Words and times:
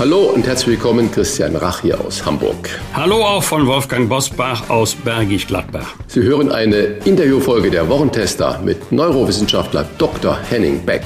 Hallo 0.00 0.30
und 0.34 0.46
herzlich 0.46 0.78
willkommen, 0.78 1.12
Christian 1.12 1.54
Rach 1.56 1.82
hier 1.82 2.00
aus 2.00 2.24
Hamburg. 2.24 2.70
Hallo 2.94 3.22
auch 3.22 3.42
von 3.42 3.66
Wolfgang 3.66 4.08
Bosbach 4.08 4.70
aus 4.70 4.94
Bergisch 4.94 5.46
Gladbach. 5.46 5.92
Sie 6.06 6.22
hören 6.22 6.50
eine 6.50 6.78
Interviewfolge 7.04 7.70
der 7.70 7.86
Wochentester 7.86 8.62
mit 8.64 8.90
Neurowissenschaftler 8.90 9.86
Dr. 9.98 10.38
Henning 10.48 10.86
Beck. 10.86 11.02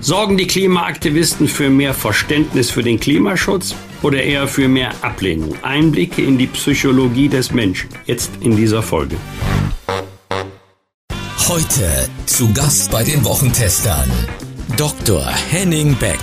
Sorgen 0.00 0.38
die 0.38 0.46
Klimaaktivisten 0.46 1.46
für 1.46 1.68
mehr 1.68 1.92
Verständnis 1.92 2.70
für 2.70 2.82
den 2.82 2.98
Klimaschutz 2.98 3.74
oder 4.02 4.22
eher 4.22 4.48
für 4.48 4.66
mehr 4.66 4.92
Ablehnung? 5.02 5.54
Einblicke 5.60 6.22
in 6.22 6.38
die 6.38 6.46
Psychologie 6.46 7.28
des 7.28 7.52
Menschen. 7.52 7.90
Jetzt 8.06 8.30
in 8.40 8.56
dieser 8.56 8.80
Folge. 8.80 9.18
Heute 11.46 12.08
zu 12.24 12.50
Gast 12.54 12.90
bei 12.90 13.04
den 13.04 13.22
Wochentestern 13.26 14.10
Dr. 14.78 15.22
Henning 15.50 15.94
Beck. 15.96 16.16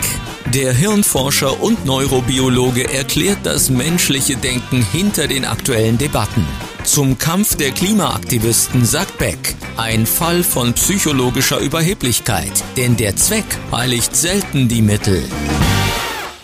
Der 0.54 0.74
Hirnforscher 0.74 1.62
und 1.62 1.86
Neurobiologe 1.86 2.94
erklärt 2.94 3.40
das 3.44 3.70
menschliche 3.70 4.38
Denken 4.38 4.86
hinter 4.92 5.28
den 5.28 5.44
aktuellen 5.44 5.98
Debatten. 5.98 6.46
Zum 6.84 7.18
Kampf 7.18 7.56
der 7.56 7.72
Klimaaktivisten 7.72 8.86
sagt 8.86 9.18
Beck, 9.18 9.56
ein 9.76 10.06
Fall 10.06 10.44
von 10.44 10.74
psychologischer 10.74 11.60
Überheblichkeit, 11.60 12.64
denn 12.78 12.96
der 12.96 13.16
Zweck 13.16 13.46
heiligt 13.72 14.16
selten 14.16 14.68
die 14.68 14.84
Mittel. 14.84 15.24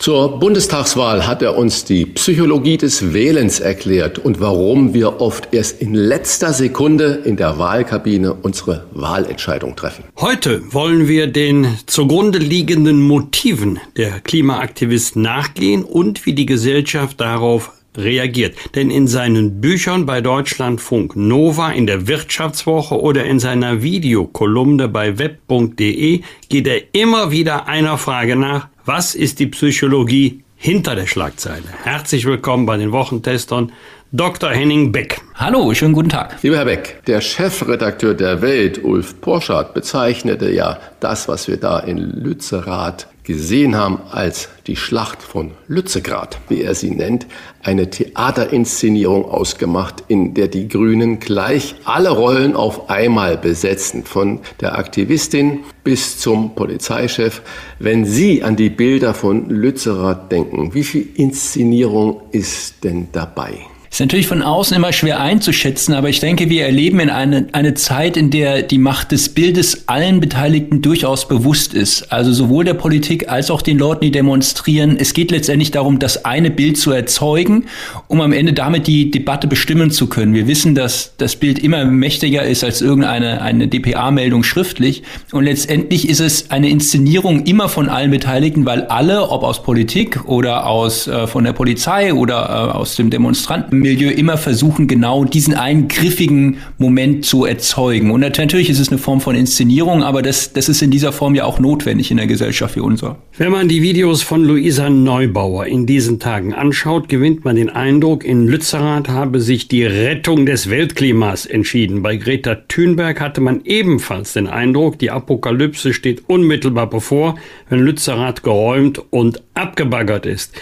Zur 0.02 0.40
Bundestagswahl 0.40 1.28
hat 1.28 1.44
er 1.44 1.56
uns 1.56 1.86
die 1.86 2.08
Psychologie 2.08 2.76
des 2.76 3.14
Wählens 3.14 3.60
erklärt 3.60 4.18
und 4.18 4.40
warum 4.40 4.96
wir 4.96 5.22
oft 5.22 5.54
erst 5.54 5.80
in 5.80 5.94
letzter 5.94 6.54
Sekunde 6.54 7.22
in 7.24 7.38
der 7.38 7.60
Wahlkabine 7.60 8.34
unsere 8.34 8.88
Wahlentscheidung 8.96 9.76
treffen. 9.76 10.06
Heute 10.20 10.64
wollen 10.74 11.08
wir 11.08 11.28
den 11.28 11.68
zugrunde 11.86 12.40
liegenden 12.40 13.00
Motiven 13.04 13.80
der 13.96 14.22
Klimaaktivisten 14.22 15.22
nachgehen 15.22 15.84
und 15.84 16.26
wie 16.26 16.34
die 16.34 16.48
Gesellschaft 16.48 17.22
darauf 17.22 17.72
reagiert. 17.98 18.56
Denn 18.76 18.90
in 18.90 19.08
seinen 19.08 19.62
Büchern 19.62 20.06
bei 20.06 20.22
Deutschlandfunk 20.22 21.16
Nova, 21.16 21.72
in 21.72 21.88
der 21.88 22.08
Wirtschaftswoche 22.08 23.00
oder 23.00 23.26
in 23.26 23.40
seiner 23.40 23.82
Videokolumne 23.82 24.88
bei 24.88 25.18
web.de 25.18 26.22
geht 26.50 26.68
er 26.68 26.82
immer 26.94 27.32
wieder 27.32 27.68
einer 27.68 27.98
Frage 27.98 28.36
nach, 28.36 28.68
was 28.86 29.16
ist 29.16 29.40
die 29.40 29.48
Psychologie 29.48 30.44
hinter 30.56 30.96
der 30.96 31.08
Schlagzeile? 31.08 31.66
Herzlich 31.84 32.26
willkommen 32.26 32.66
bei 32.66 32.78
den 32.78 32.92
Wochentestern. 32.92 33.72
Dr. 34.14 34.50
Henning 34.50 34.92
Beck. 34.92 35.22
Hallo, 35.36 35.74
schönen 35.74 35.94
guten 35.94 36.10
Tag. 36.10 36.44
Lieber 36.44 36.58
Herr 36.58 36.66
Beck, 36.66 37.02
der 37.08 37.22
Chefredakteur 37.22 38.14
der 38.14 38.42
Welt, 38.42 38.84
Ulf 38.84 39.22
Porschardt, 39.22 39.74
bezeichnete 39.74 40.52
ja 40.52 40.80
das, 41.00 41.30
was 41.30 41.48
wir 41.48 41.56
da 41.56 41.80
in 41.80 41.98
Lützerath 41.98 43.08
gesehen 43.24 43.78
haben, 43.78 44.02
als 44.12 44.50
die 44.68 44.76
Schlacht 44.76 45.24
von 45.24 45.52
Lützegrad, 45.70 46.40
wie 46.50 46.62
er 46.62 46.76
sie 46.76 46.92
nennt, 46.92 47.26
eine 47.64 47.90
Theaterinszenierung 47.90 49.24
ausgemacht, 49.24 50.04
in 50.10 50.34
der 50.34 50.50
die 50.50 50.68
Grünen 50.68 51.22
gleich 51.22 51.76
alle 51.86 52.10
Rollen 52.10 52.54
auf 52.54 52.90
einmal 52.90 53.38
besetzen, 53.38 54.04
von 54.04 54.42
der 54.60 54.78
Aktivistin 54.78 55.60
bis 55.86 56.20
zum 56.20 56.54
Polizeichef. 56.54 57.42
Wenn 57.80 58.04
Sie 58.04 58.44
an 58.44 58.58
die 58.58 58.70
Bilder 58.70 59.14
von 59.14 59.50
Lützerath 59.50 60.30
denken, 60.34 60.74
wie 60.74 60.84
viel 60.84 61.08
Inszenierung 61.16 62.24
ist 62.34 62.84
denn 62.84 63.08
dabei? 63.14 63.71
Ist 63.92 64.00
natürlich 64.00 64.28
von 64.28 64.42
außen 64.42 64.78
immer 64.78 64.94
schwer 64.94 65.20
einzuschätzen, 65.20 65.94
aber 65.94 66.08
ich 66.08 66.22
denke, 66.22 66.50
wir 66.50 66.64
erleben 66.64 67.02
in 67.02 67.10
eine, 67.10 67.48
eine 67.52 67.74
Zeit, 67.74 68.16
in 68.16 68.30
der 68.30 68.62
die 68.62 68.78
Macht 68.78 69.12
des 69.12 69.28
Bildes 69.28 69.84
allen 69.90 70.22
Beteiligten 70.22 70.82
durchaus 70.82 71.28
bewusst 71.28 71.74
ist. 71.74 72.10
Also 72.10 72.32
sowohl 72.32 72.64
der 72.64 72.74
Politik 72.74 73.28
als 73.28 73.52
auch 73.52 73.62
den 73.62 73.78
Leuten, 73.78 74.06
die 74.06 74.12
demonstrieren. 74.12 74.96
Es 74.98 75.14
geht 75.14 75.30
letztendlich 75.30 75.72
darum, 75.72 76.00
das 76.00 76.24
eine 76.24 76.52
Bild 76.52 76.78
zu 76.78 76.92
erzeugen, 76.92 77.66
um 78.08 78.22
am 78.22 78.32
Ende 78.32 78.54
damit 78.54 78.88
die 78.88 79.12
Debatte 79.12 79.48
bestimmen 79.48 79.92
zu 79.92 80.08
können. 80.08 80.34
Wir 80.34 80.48
wissen, 80.48 80.74
dass 80.74 81.12
das 81.18 81.36
Bild 81.36 81.60
immer 81.60 81.84
mächtiger 81.84 82.44
ist 82.44 82.64
als 82.64 82.80
irgendeine 82.82 83.42
eine 83.42 83.68
DPA-Meldung 83.68 84.44
schriftlich. 84.44 85.04
Und 85.34 85.44
letztendlich 85.44 86.08
ist 86.08 86.22
es 86.22 86.50
eine 86.50 86.70
Inszenierung 86.70 87.44
immer 87.44 87.68
von 87.68 87.90
allen 87.90 88.12
Beteiligten, 88.12 88.66
weil 88.66 88.84
alle, 88.84 89.30
ob 89.30 89.44
aus 89.44 89.64
Politik 89.64 90.24
oder 90.30 90.66
aus 90.66 91.10
äh, 91.10 91.28
von 91.28 91.44
der 91.44 91.52
Polizei 91.52 92.14
oder 92.14 92.46
äh, 92.46 92.78
aus 92.78 92.96
dem 92.96 93.10
Demonstranten 93.10 93.81
Milieu 93.82 94.10
immer 94.10 94.38
versuchen, 94.38 94.88
genau 94.88 95.26
diesen 95.26 95.54
einen 95.54 95.88
griffigen 95.88 96.58
Moment 96.78 97.26
zu 97.26 97.46
erzeugen. 97.46 98.12
Und 98.12 98.22
natürlich 98.22 98.70
ist 98.70 98.80
es 98.80 98.90
eine 98.90 98.98
Form 98.98 99.22
von 99.22 99.36
Inszenierung, 99.36 100.04
aber 100.04 100.22
das, 100.22 100.54
das 100.54 100.70
ist 100.70 100.82
in 100.82 100.92
dieser 100.92 101.12
Form 101.12 101.36
ja 101.36 101.46
auch 101.46 101.60
notwendig 101.60 102.12
in 102.12 102.18
der 102.18 102.28
Gesellschaft 102.28 102.76
wie 102.76 102.82
unserer. 102.82 103.18
Wenn 103.38 103.52
man 103.52 103.68
die 103.68 103.82
Videos 103.82 104.22
von 104.22 104.44
Luisa 104.44 104.90
Neubauer 104.90 105.66
in 105.66 105.86
diesen 105.86 106.20
Tagen 106.20 106.54
anschaut, 106.54 107.10
gewinnt 107.10 107.44
man 107.44 107.56
den 107.56 107.70
Eindruck, 107.70 108.24
in 108.24 108.48
Lützerath 108.48 109.10
habe 109.10 109.40
sich 109.42 109.68
die 109.68 109.84
Rettung 109.84 110.46
des 110.46 110.70
Weltklimas 110.70 111.46
entschieden. 111.46 112.02
Bei 112.02 112.16
Greta 112.16 112.56
Thunberg 112.56 113.20
hatte 113.20 113.42
man 113.42 113.62
ebenfalls 113.66 114.34
den 114.34 114.48
Eindruck, 114.48 115.00
die 115.00 115.12
Apokalypse 115.12 115.94
steht 115.94 116.24
unmittelbar 116.28 116.90
bevor, 116.90 117.36
wenn 117.70 117.80
Lützerath 117.80 118.44
geräumt 118.44 119.02
und 119.10 119.42
abgebaggert 119.54 120.26
ist. 120.26 120.54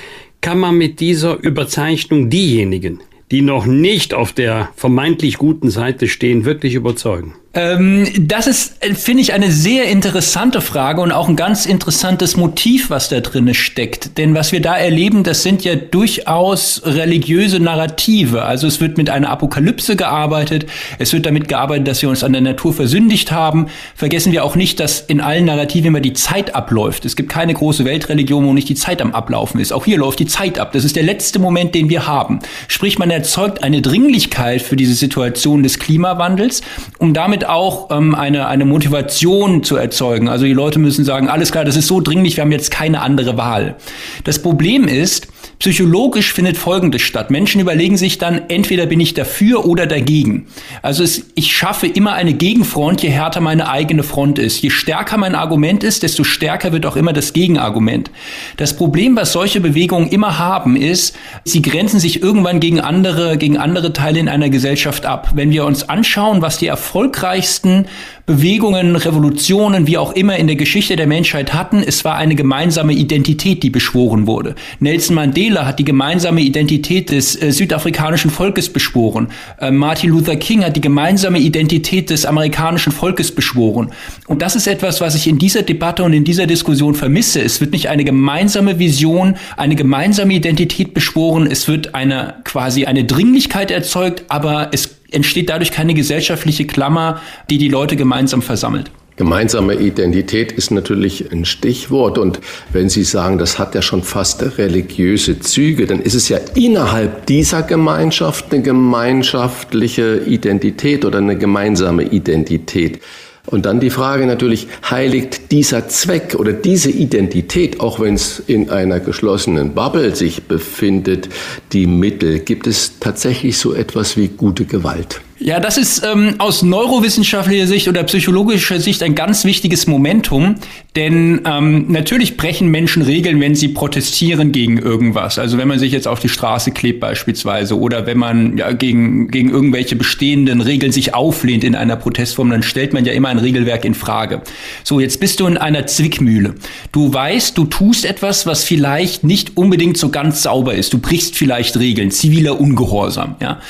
Kann 0.41 0.59
man 0.59 0.77
mit 0.77 1.01
dieser 1.01 1.43
Überzeichnung 1.43 2.29
diejenigen, 2.29 3.01
die 3.31 3.41
noch 3.41 3.65
nicht 3.65 4.13
auf 4.13 4.33
der 4.33 4.69
vermeintlich 4.75 5.37
guten 5.37 5.69
Seite 5.69 6.07
stehen, 6.07 6.45
wirklich 6.45 6.73
überzeugen? 6.73 7.35
Ähm, 7.55 8.07
das 8.19 8.45
ist, 8.45 8.83
äh, 8.85 8.93
finde 8.93 9.23
ich, 9.23 9.33
eine 9.33 9.51
sehr 9.51 9.85
interessante 9.85 10.61
Frage 10.61 11.01
und 11.01 11.11
auch 11.11 11.27
ein 11.27 11.35
ganz 11.35 11.65
interessantes 11.65 12.37
Motiv, 12.37 12.91
was 12.91 13.09
da 13.09 13.21
drin 13.21 13.51
steckt. 13.55 14.19
Denn 14.19 14.35
was 14.35 14.51
wir 14.51 14.61
da 14.61 14.77
erleben, 14.77 15.23
das 15.23 15.41
sind 15.41 15.63
ja 15.63 15.75
durchaus 15.75 16.83
religiöse 16.85 17.59
Narrative. 17.59 18.43
Also 18.43 18.67
es 18.67 18.79
wird 18.79 18.99
mit 18.99 19.09
einer 19.09 19.31
Apokalypse 19.31 19.95
gearbeitet, 19.95 20.67
es 20.99 21.11
wird 21.11 21.25
damit 21.25 21.47
gearbeitet, 21.47 21.87
dass 21.87 22.03
wir 22.03 22.09
uns 22.09 22.23
an 22.23 22.33
der 22.33 22.43
Natur 22.43 22.71
versündigt 22.71 23.31
haben. 23.31 23.65
Vergessen 23.95 24.31
wir 24.31 24.43
auch 24.43 24.55
nicht, 24.55 24.79
dass 24.79 25.01
in 25.01 25.19
allen 25.19 25.45
Narrativen 25.45 25.87
immer 25.87 26.01
die 26.01 26.13
Zeit 26.13 26.53
abläuft. 26.53 27.03
Es 27.05 27.15
gibt 27.15 27.29
keine 27.29 27.55
große 27.55 27.83
Weltreligion, 27.83 28.45
wo 28.45 28.53
nicht 28.53 28.69
die 28.69 28.75
Zeit 28.75 29.01
am 29.01 29.15
Ablaufen 29.15 29.59
ist. 29.59 29.73
Auch 29.73 29.85
hier 29.85 29.97
läuft 29.97 30.19
die 30.19 30.27
Zeit 30.27 30.59
ab. 30.59 30.71
Das 30.73 30.83
ist 30.85 30.95
der 30.95 31.03
letzte 31.03 31.39
Moment, 31.39 31.73
den 31.73 31.89
wir 31.89 32.05
haben. 32.05 32.39
Sprich, 32.67 32.99
man 32.99 33.09
erzeugt 33.09 33.63
eine 33.63 33.81
Dringlichkeit 33.81 34.61
für 34.61 34.75
diese 34.75 34.93
Situation 34.93 35.63
des 35.63 35.79
Klimawandels, 35.79 36.61
um 36.99 37.15
damit 37.15 37.38
damit 37.39 37.49
auch 37.49 37.89
ähm, 37.91 38.15
eine, 38.15 38.47
eine 38.47 38.65
Motivation 38.65 39.63
zu 39.63 39.75
erzeugen. 39.75 40.29
Also 40.29 40.45
die 40.45 40.53
Leute 40.53 40.79
müssen 40.79 41.05
sagen, 41.05 41.29
alles 41.29 41.51
klar, 41.51 41.65
das 41.65 41.75
ist 41.75 41.87
so 41.87 42.01
dringlich, 42.01 42.37
wir 42.37 42.41
haben 42.43 42.51
jetzt 42.51 42.71
keine 42.71 43.01
andere 43.01 43.37
Wahl. 43.37 43.75
Das 44.23 44.41
Problem 44.41 44.87
ist, 44.87 45.27
Psychologisch 45.59 46.31
findet 46.31 46.57
Folgendes 46.57 47.01
statt. 47.01 47.31
Menschen 47.31 47.59
überlegen 47.59 47.97
sich 47.97 48.17
dann, 48.17 48.43
entweder 48.47 48.85
bin 48.85 49.01
ich 49.01 49.13
dafür 49.13 49.65
oder 49.65 49.87
dagegen. 49.87 50.47
Also 50.81 51.03
es, 51.03 51.25
ich 51.35 51.51
schaffe 51.51 51.85
immer 51.85 52.13
eine 52.13 52.33
Gegenfront, 52.33 53.03
je 53.03 53.09
härter 53.09 53.41
meine 53.41 53.67
eigene 53.67 54.03
Front 54.03 54.39
ist. 54.39 54.61
Je 54.61 54.69
stärker 54.69 55.17
mein 55.17 55.35
Argument 55.35 55.83
ist, 55.83 56.03
desto 56.03 56.23
stärker 56.23 56.71
wird 56.71 56.85
auch 56.85 56.95
immer 56.95 57.11
das 57.11 57.33
Gegenargument. 57.33 58.09
Das 58.55 58.77
Problem, 58.77 59.17
was 59.17 59.33
solche 59.33 59.59
Bewegungen 59.59 60.07
immer 60.07 60.39
haben, 60.39 60.77
ist, 60.77 61.17
sie 61.43 61.61
grenzen 61.61 61.99
sich 61.99 62.21
irgendwann 62.21 62.61
gegen 62.61 62.79
andere, 62.79 63.37
gegen 63.37 63.57
andere 63.57 63.91
Teile 63.91 64.19
in 64.19 64.29
einer 64.29 64.49
Gesellschaft 64.49 65.05
ab. 65.05 65.31
Wenn 65.33 65.51
wir 65.51 65.65
uns 65.65 65.89
anschauen, 65.89 66.41
was 66.41 66.57
die 66.57 66.67
erfolgreichsten 66.67 67.85
Bewegungen, 68.25 68.95
Revolutionen, 68.95 69.87
wie 69.87 69.97
auch 69.97 70.13
immer 70.13 70.37
in 70.37 70.47
der 70.47 70.55
Geschichte 70.55 70.95
der 70.95 71.07
Menschheit 71.07 71.53
hatten, 71.53 71.83
es 71.85 72.05
war 72.05 72.15
eine 72.15 72.35
gemeinsame 72.35 72.93
Identität, 72.93 73.63
die 73.63 73.71
beschworen 73.71 74.27
wurde. 74.27 74.55
Nelson 74.79 75.15
Mandela 75.15 75.28
hat 75.35 75.79
die 75.79 75.85
gemeinsame 75.85 76.41
Identität 76.41 77.09
des 77.11 77.41
äh, 77.41 77.51
südafrikanischen 77.51 78.31
Volkes 78.31 78.69
beschworen. 78.69 79.29
Äh, 79.59 79.71
Martin 79.71 80.09
Luther 80.11 80.35
King 80.35 80.63
hat 80.63 80.75
die 80.75 80.81
gemeinsame 80.81 81.39
Identität 81.39 82.09
des 82.09 82.25
amerikanischen 82.25 82.91
Volkes 82.91 83.31
beschworen. 83.33 83.91
Und 84.27 84.41
das 84.41 84.55
ist 84.55 84.67
etwas, 84.67 85.01
was 85.01 85.15
ich 85.15 85.27
in 85.27 85.37
dieser 85.37 85.63
Debatte 85.63 86.03
und 86.03 86.13
in 86.13 86.23
dieser 86.23 86.47
Diskussion 86.47 86.95
vermisse. 86.95 87.41
Es 87.41 87.61
wird 87.61 87.71
nicht 87.71 87.89
eine 87.89 88.03
gemeinsame 88.03 88.79
Vision, 88.79 89.35
eine 89.57 89.75
gemeinsame 89.75 90.33
Identität 90.33 90.93
beschworen. 90.93 91.47
Es 91.49 91.67
wird 91.67 91.95
eine 91.95 92.35
quasi 92.43 92.85
eine 92.85 93.03
Dringlichkeit 93.03 93.71
erzeugt, 93.71 94.23
aber 94.29 94.69
es 94.71 94.99
entsteht 95.11 95.49
dadurch 95.49 95.71
keine 95.71 95.93
gesellschaftliche 95.93 96.65
Klammer, 96.65 97.21
die 97.49 97.57
die 97.57 97.69
Leute 97.69 97.95
gemeinsam 97.95 98.41
versammelt. 98.41 98.91
Gemeinsame 99.19 99.73
Identität 99.75 100.53
ist 100.53 100.71
natürlich 100.71 101.29
ein 101.29 101.43
Stichwort 101.43 102.17
und 102.17 102.39
wenn 102.71 102.87
Sie 102.87 103.03
sagen, 103.03 103.37
das 103.37 103.59
hat 103.59 103.75
ja 103.75 103.81
schon 103.81 104.01
fast 104.01 104.57
religiöse 104.57 105.41
Züge, 105.41 105.87
dann 105.87 105.99
ist 105.99 106.13
es 106.13 106.29
ja 106.29 106.39
innerhalb 106.55 107.25
dieser 107.25 107.63
Gemeinschaft 107.63 108.53
eine 108.53 108.63
gemeinschaftliche 108.63 110.19
Identität 110.25 111.03
oder 111.03 111.17
eine 111.17 111.37
gemeinsame 111.37 112.03
Identität. 112.03 113.01
Und 113.45 113.65
dann 113.65 113.81
die 113.81 113.89
Frage 113.89 114.25
natürlich, 114.25 114.69
heiligt 114.89 115.51
dieser 115.51 115.89
Zweck 115.89 116.35
oder 116.39 116.53
diese 116.53 116.89
Identität, 116.89 117.81
auch 117.81 117.99
wenn 117.99 118.13
es 118.13 118.39
in 118.39 118.69
einer 118.69 119.01
geschlossenen 119.01 119.73
Bubble 119.73 120.15
sich 120.15 120.43
befindet, 120.43 121.27
die 121.73 121.87
Mittel? 121.87 122.39
Gibt 122.39 122.67
es 122.67 122.99
tatsächlich 123.01 123.57
so 123.57 123.73
etwas 123.73 124.15
wie 124.15 124.29
gute 124.29 124.63
Gewalt? 124.63 125.19
Ja, 125.41 125.61
das 125.61 125.77
ist 125.77 126.03
ähm, 126.03 126.35
aus 126.39 126.63
neurowissenschaftlicher 126.63 127.65
Sicht 127.65 127.87
oder 127.87 128.03
psychologischer 128.03 128.77
Sicht 128.81 129.01
ein 129.01 129.15
ganz 129.15 129.45
wichtiges 129.45 129.87
Momentum, 129.87 130.55
denn 130.97 131.41
ähm, 131.45 131.85
natürlich 131.87 132.35
brechen 132.35 132.67
Menschen 132.67 133.03
Regeln, 133.03 133.39
wenn 133.39 133.55
sie 133.55 133.69
protestieren 133.69 134.51
gegen 134.51 134.77
irgendwas. 134.77 135.39
Also 135.39 135.57
wenn 135.57 135.69
man 135.69 135.79
sich 135.79 135.93
jetzt 135.93 136.09
auf 136.09 136.19
die 136.19 136.27
Straße 136.27 136.71
klebt 136.71 136.99
beispielsweise 136.99 137.79
oder 137.79 138.05
wenn 138.05 138.17
man 138.17 138.57
ja, 138.57 138.73
gegen, 138.73 139.29
gegen 139.29 139.49
irgendwelche 139.49 139.95
bestehenden 139.95 140.59
Regeln 140.59 140.91
sich 140.91 141.13
auflehnt 141.13 141.63
in 141.63 141.73
einer 141.73 141.95
Protestform, 141.95 142.49
dann 142.49 142.61
stellt 142.61 142.91
man 142.91 143.05
ja 143.05 143.13
immer 143.13 143.29
ein 143.29 143.39
Regelwerk 143.39 143.85
in 143.85 143.93
Frage. 143.93 144.41
So, 144.83 144.99
jetzt 144.99 145.21
bist 145.21 145.39
du 145.39 145.47
in 145.47 145.57
einer 145.57 145.87
Zwickmühle. 145.87 146.55
Du 146.91 147.13
weißt, 147.13 147.57
du 147.57 147.63
tust 147.63 148.03
etwas, 148.03 148.45
was 148.45 148.65
vielleicht 148.65 149.23
nicht 149.23 149.55
unbedingt 149.55 149.97
so 149.97 150.09
ganz 150.09 150.43
sauber 150.43 150.73
ist. 150.73 150.91
Du 150.91 150.97
brichst 150.97 151.37
vielleicht 151.37 151.79
Regeln, 151.79 152.11
ziviler 152.11 152.59
Ungehorsam. 152.59 153.35
Ja? 153.41 153.61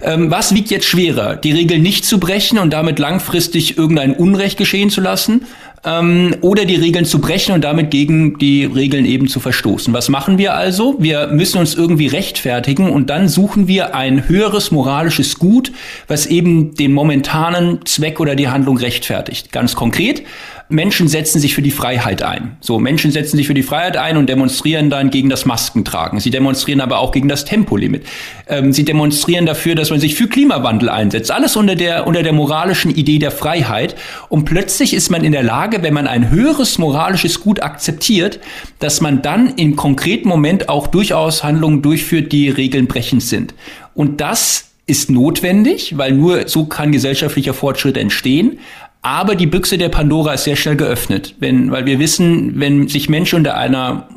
Ähm, 0.00 0.30
was 0.30 0.54
wiegt 0.54 0.70
jetzt 0.70 0.86
schwerer? 0.86 1.17
Schwerer, 1.18 1.36
die 1.36 1.52
Regel 1.52 1.78
nicht 1.78 2.04
zu 2.04 2.18
brechen 2.18 2.58
und 2.58 2.72
damit 2.72 2.98
langfristig 2.98 3.76
irgendein 3.76 4.14
Unrecht 4.14 4.58
geschehen 4.58 4.90
zu 4.90 5.00
lassen 5.00 5.42
ähm, 5.84 6.36
oder 6.40 6.64
die 6.64 6.76
Regeln 6.76 7.04
zu 7.04 7.20
brechen 7.20 7.54
und 7.54 7.62
damit 7.62 7.90
gegen 7.90 8.38
die 8.38 8.64
Regeln 8.64 9.04
eben 9.04 9.28
zu 9.28 9.40
verstoßen. 9.40 9.92
Was 9.92 10.08
machen 10.08 10.38
wir 10.38 10.54
also? 10.54 10.96
Wir 10.98 11.28
müssen 11.28 11.58
uns 11.58 11.74
irgendwie 11.74 12.06
rechtfertigen 12.06 12.90
und 12.90 13.10
dann 13.10 13.28
suchen 13.28 13.68
wir 13.68 13.94
ein 13.94 14.28
höheres 14.28 14.70
moralisches 14.70 15.38
Gut, 15.38 15.72
was 16.06 16.26
eben 16.26 16.74
den 16.74 16.92
momentanen 16.92 17.84
Zweck 17.84 18.20
oder 18.20 18.34
die 18.34 18.48
Handlung 18.48 18.78
rechtfertigt. 18.78 19.52
Ganz 19.52 19.74
konkret, 19.74 20.22
Menschen 20.70 21.08
setzen 21.08 21.40
sich 21.40 21.54
für 21.54 21.62
die 21.62 21.70
Freiheit 21.70 22.22
ein. 22.22 22.56
So, 22.60 22.78
Menschen 22.78 23.10
setzen 23.10 23.38
sich 23.38 23.46
für 23.46 23.54
die 23.54 23.62
Freiheit 23.62 23.96
ein 23.96 24.18
und 24.18 24.28
demonstrieren 24.28 24.90
dann 24.90 25.08
gegen 25.10 25.30
das 25.30 25.46
Maskentragen. 25.46 26.20
Sie 26.20 26.30
demonstrieren 26.30 26.82
aber 26.82 26.98
auch 26.98 27.10
gegen 27.10 27.28
das 27.28 27.46
Tempolimit. 27.46 28.04
Ähm, 28.48 28.74
sie 28.74 28.84
demonstrieren 28.84 29.46
dafür, 29.46 29.74
dass 29.74 29.90
man 29.90 29.98
sich 29.98 30.14
für 30.14 30.28
Klimawandel 30.28 30.90
einsetzt. 30.90 31.30
Alles 31.30 31.56
unter 31.56 31.74
der, 31.74 32.06
unter 32.06 32.22
der 32.22 32.34
moralischen 32.34 32.94
Idee 32.94 33.18
der 33.18 33.30
Freiheit. 33.30 33.96
Und 34.28 34.44
plötzlich 34.44 34.92
ist 34.92 35.10
man 35.10 35.24
in 35.24 35.32
der 35.32 35.42
Lage, 35.42 35.82
wenn 35.82 35.94
man 35.94 36.06
ein 36.06 36.30
höheres 36.30 36.76
moralisches 36.76 37.40
Gut 37.40 37.62
akzeptiert, 37.62 38.38
dass 38.78 39.00
man 39.00 39.22
dann 39.22 39.54
im 39.56 39.74
konkreten 39.74 40.28
Moment 40.28 40.68
auch 40.68 40.86
durchaus 40.86 41.44
Handlungen 41.44 41.80
durchführt, 41.80 42.30
die 42.32 42.50
Regeln 42.50 42.88
brechend 42.88 43.22
sind. 43.22 43.54
Und 43.94 44.20
das 44.20 44.66
ist 44.88 45.10
notwendig, 45.10 45.98
weil 45.98 46.12
nur 46.12 46.48
so 46.48 46.64
kann 46.64 46.92
gesellschaftlicher 46.92 47.52
Fortschritt 47.52 47.98
entstehen. 47.98 48.58
Aber 49.02 49.34
die 49.34 49.46
Büchse 49.46 49.78
der 49.78 49.88
Pandora 49.88 50.34
ist 50.34 50.44
sehr 50.44 50.56
schnell 50.56 50.76
geöffnet, 50.76 51.34
wenn, 51.38 51.70
weil 51.70 51.86
wir 51.86 51.98
wissen, 51.98 52.58
wenn 52.60 52.88
sich 52.88 53.08
Menschen 53.08 53.36
unter 53.36 53.56
einer 53.56 54.08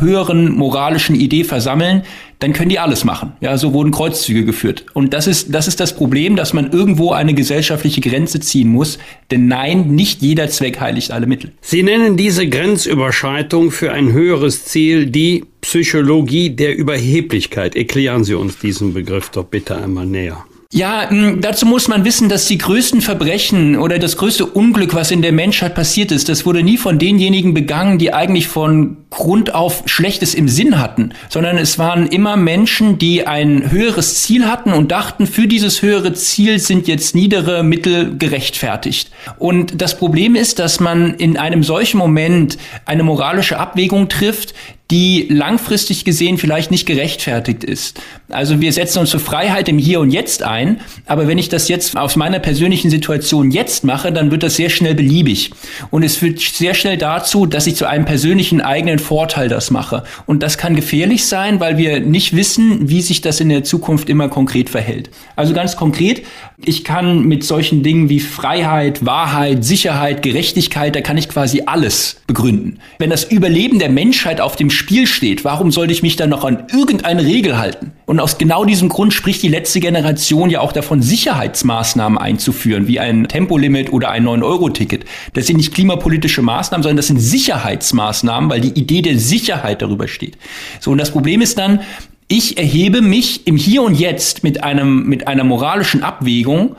höheren 0.00 0.52
moralischen 0.52 1.14
Idee 1.14 1.44
versammeln, 1.44 2.02
dann 2.40 2.52
können 2.52 2.68
die 2.68 2.78
alles 2.78 3.04
machen. 3.04 3.32
Ja, 3.40 3.56
so 3.58 3.72
wurden 3.72 3.90
Kreuzzüge 3.90 4.44
geführt. 4.44 4.86
Und 4.94 5.12
das 5.12 5.26
ist, 5.26 5.54
das 5.54 5.66
ist 5.66 5.80
das 5.80 5.96
Problem, 5.96 6.36
dass 6.36 6.52
man 6.52 6.70
irgendwo 6.70 7.12
eine 7.12 7.34
gesellschaftliche 7.34 8.00
Grenze 8.00 8.40
ziehen 8.40 8.68
muss. 8.68 8.98
Denn 9.30 9.48
nein, 9.48 9.88
nicht 9.88 10.22
jeder 10.22 10.48
Zweck 10.48 10.80
heiligt 10.80 11.10
alle 11.10 11.26
Mittel. 11.26 11.52
Sie 11.60 11.82
nennen 11.82 12.16
diese 12.16 12.48
Grenzüberschreitung 12.48 13.70
für 13.70 13.92
ein 13.92 14.12
höheres 14.12 14.64
Ziel 14.66 15.06
die 15.06 15.44
Psychologie 15.62 16.50
der 16.50 16.76
Überheblichkeit. 16.76 17.74
Erklären 17.74 18.24
Sie 18.24 18.34
uns 18.34 18.58
diesen 18.58 18.94
Begriff 18.94 19.30
doch 19.30 19.44
bitte 19.44 19.76
einmal 19.76 20.06
näher. 20.06 20.44
Ja, 20.70 21.08
hm, 21.08 21.40
dazu 21.40 21.64
muss 21.64 21.88
man 21.88 22.04
wissen, 22.04 22.28
dass 22.28 22.44
die 22.44 22.58
größten 22.58 23.00
Verbrechen 23.00 23.76
oder 23.76 23.98
das 23.98 24.18
größte 24.18 24.44
Unglück, 24.44 24.94
was 24.94 25.10
in 25.10 25.22
der 25.22 25.32
Menschheit 25.32 25.74
passiert 25.74 26.12
ist, 26.12 26.28
das 26.28 26.44
wurde 26.44 26.62
nie 26.62 26.76
von 26.76 26.98
denjenigen 26.98 27.54
begangen, 27.54 27.98
die 27.98 28.12
eigentlich 28.12 28.48
von 28.48 28.98
Grund 29.10 29.54
auf 29.54 29.84
Schlechtes 29.86 30.34
im 30.34 30.48
Sinn 30.48 30.78
hatten, 30.78 31.12
sondern 31.28 31.56
es 31.56 31.78
waren 31.78 32.06
immer 32.06 32.36
Menschen, 32.36 32.98
die 32.98 33.26
ein 33.26 33.70
höheres 33.70 34.22
Ziel 34.22 34.46
hatten 34.46 34.72
und 34.72 34.92
dachten, 34.92 35.26
für 35.26 35.48
dieses 35.48 35.80
höhere 35.82 36.12
Ziel 36.12 36.58
sind 36.58 36.86
jetzt 36.88 37.14
niedere 37.14 37.62
Mittel 37.62 38.16
gerechtfertigt. 38.18 39.10
Und 39.38 39.80
das 39.80 39.96
Problem 39.96 40.34
ist, 40.34 40.58
dass 40.58 40.78
man 40.78 41.14
in 41.14 41.36
einem 41.38 41.62
solchen 41.62 41.98
Moment 41.98 42.58
eine 42.84 43.02
moralische 43.02 43.58
Abwägung 43.58 44.08
trifft, 44.08 44.54
die 44.90 45.26
langfristig 45.28 46.06
gesehen 46.06 46.38
vielleicht 46.38 46.70
nicht 46.70 46.86
gerechtfertigt 46.86 47.62
ist. 47.62 48.00
Also 48.30 48.60
wir 48.60 48.72
setzen 48.72 49.00
uns 49.00 49.10
für 49.10 49.18
Freiheit 49.18 49.68
im 49.68 49.76
Hier 49.76 50.00
und 50.00 50.10
Jetzt 50.10 50.42
ein, 50.42 50.80
aber 51.04 51.28
wenn 51.28 51.36
ich 51.36 51.50
das 51.50 51.68
jetzt 51.68 51.94
aus 51.94 52.16
meiner 52.16 52.38
persönlichen 52.38 52.88
Situation 52.88 53.50
jetzt 53.50 53.84
mache, 53.84 54.12
dann 54.12 54.30
wird 54.30 54.42
das 54.42 54.56
sehr 54.56 54.70
schnell 54.70 54.94
beliebig. 54.94 55.50
Und 55.90 56.04
es 56.04 56.16
führt 56.16 56.40
sehr 56.40 56.72
schnell 56.72 56.96
dazu, 56.96 57.44
dass 57.44 57.66
ich 57.66 57.76
zu 57.76 57.86
einem 57.86 58.06
persönlichen 58.06 58.62
eigenen 58.62 58.97
Vorteil 58.98 59.48
das 59.48 59.70
mache. 59.70 60.04
Und 60.26 60.42
das 60.42 60.58
kann 60.58 60.76
gefährlich 60.76 61.26
sein, 61.26 61.60
weil 61.60 61.78
wir 61.78 62.00
nicht 62.00 62.34
wissen, 62.36 62.88
wie 62.88 63.02
sich 63.02 63.20
das 63.20 63.40
in 63.40 63.48
der 63.48 63.64
Zukunft 63.64 64.08
immer 64.08 64.28
konkret 64.28 64.70
verhält. 64.70 65.10
Also 65.36 65.54
ganz 65.54 65.76
konkret, 65.76 66.24
ich 66.64 66.84
kann 66.84 67.24
mit 67.24 67.44
solchen 67.44 67.82
Dingen 67.82 68.08
wie 68.08 68.20
Freiheit, 68.20 69.04
Wahrheit, 69.04 69.64
Sicherheit, 69.64 70.22
Gerechtigkeit, 70.22 70.96
da 70.96 71.00
kann 71.00 71.16
ich 71.16 71.28
quasi 71.28 71.62
alles 71.66 72.20
begründen. 72.26 72.78
Wenn 72.98 73.10
das 73.10 73.24
Überleben 73.24 73.78
der 73.78 73.90
Menschheit 73.90 74.40
auf 74.40 74.56
dem 74.56 74.70
Spiel 74.70 75.06
steht, 75.06 75.44
warum 75.44 75.70
sollte 75.70 75.92
ich 75.92 76.02
mich 76.02 76.16
dann 76.16 76.30
noch 76.30 76.44
an 76.44 76.64
irgendeine 76.72 77.24
Regel 77.24 77.58
halten? 77.58 77.92
Und 78.08 78.20
aus 78.20 78.38
genau 78.38 78.64
diesem 78.64 78.88
Grund 78.88 79.12
spricht 79.12 79.42
die 79.42 79.48
letzte 79.48 79.80
Generation 79.80 80.48
ja 80.48 80.60
auch 80.60 80.72
davon, 80.72 81.02
Sicherheitsmaßnahmen 81.02 82.16
einzuführen, 82.16 82.88
wie 82.88 82.98
ein 82.98 83.28
Tempolimit 83.28 83.92
oder 83.92 84.10
ein 84.10 84.26
9-Euro-Ticket. 84.26 85.04
Das 85.34 85.46
sind 85.46 85.58
nicht 85.58 85.74
klimapolitische 85.74 86.40
Maßnahmen, 86.40 86.82
sondern 86.82 86.96
das 86.96 87.08
sind 87.08 87.20
Sicherheitsmaßnahmen, 87.20 88.48
weil 88.48 88.62
die 88.62 88.80
Idee 88.80 89.02
der 89.02 89.18
Sicherheit 89.18 89.82
darüber 89.82 90.08
steht. 90.08 90.38
So, 90.80 90.90
und 90.90 90.96
das 90.96 91.10
Problem 91.10 91.42
ist 91.42 91.58
dann, 91.58 91.80
ich 92.28 92.56
erhebe 92.56 93.02
mich 93.02 93.46
im 93.46 93.58
Hier 93.58 93.82
und 93.82 93.94
Jetzt 93.94 94.42
mit 94.42 94.64
einem, 94.64 95.06
mit 95.06 95.28
einer 95.28 95.44
moralischen 95.44 96.02
Abwägung 96.02 96.76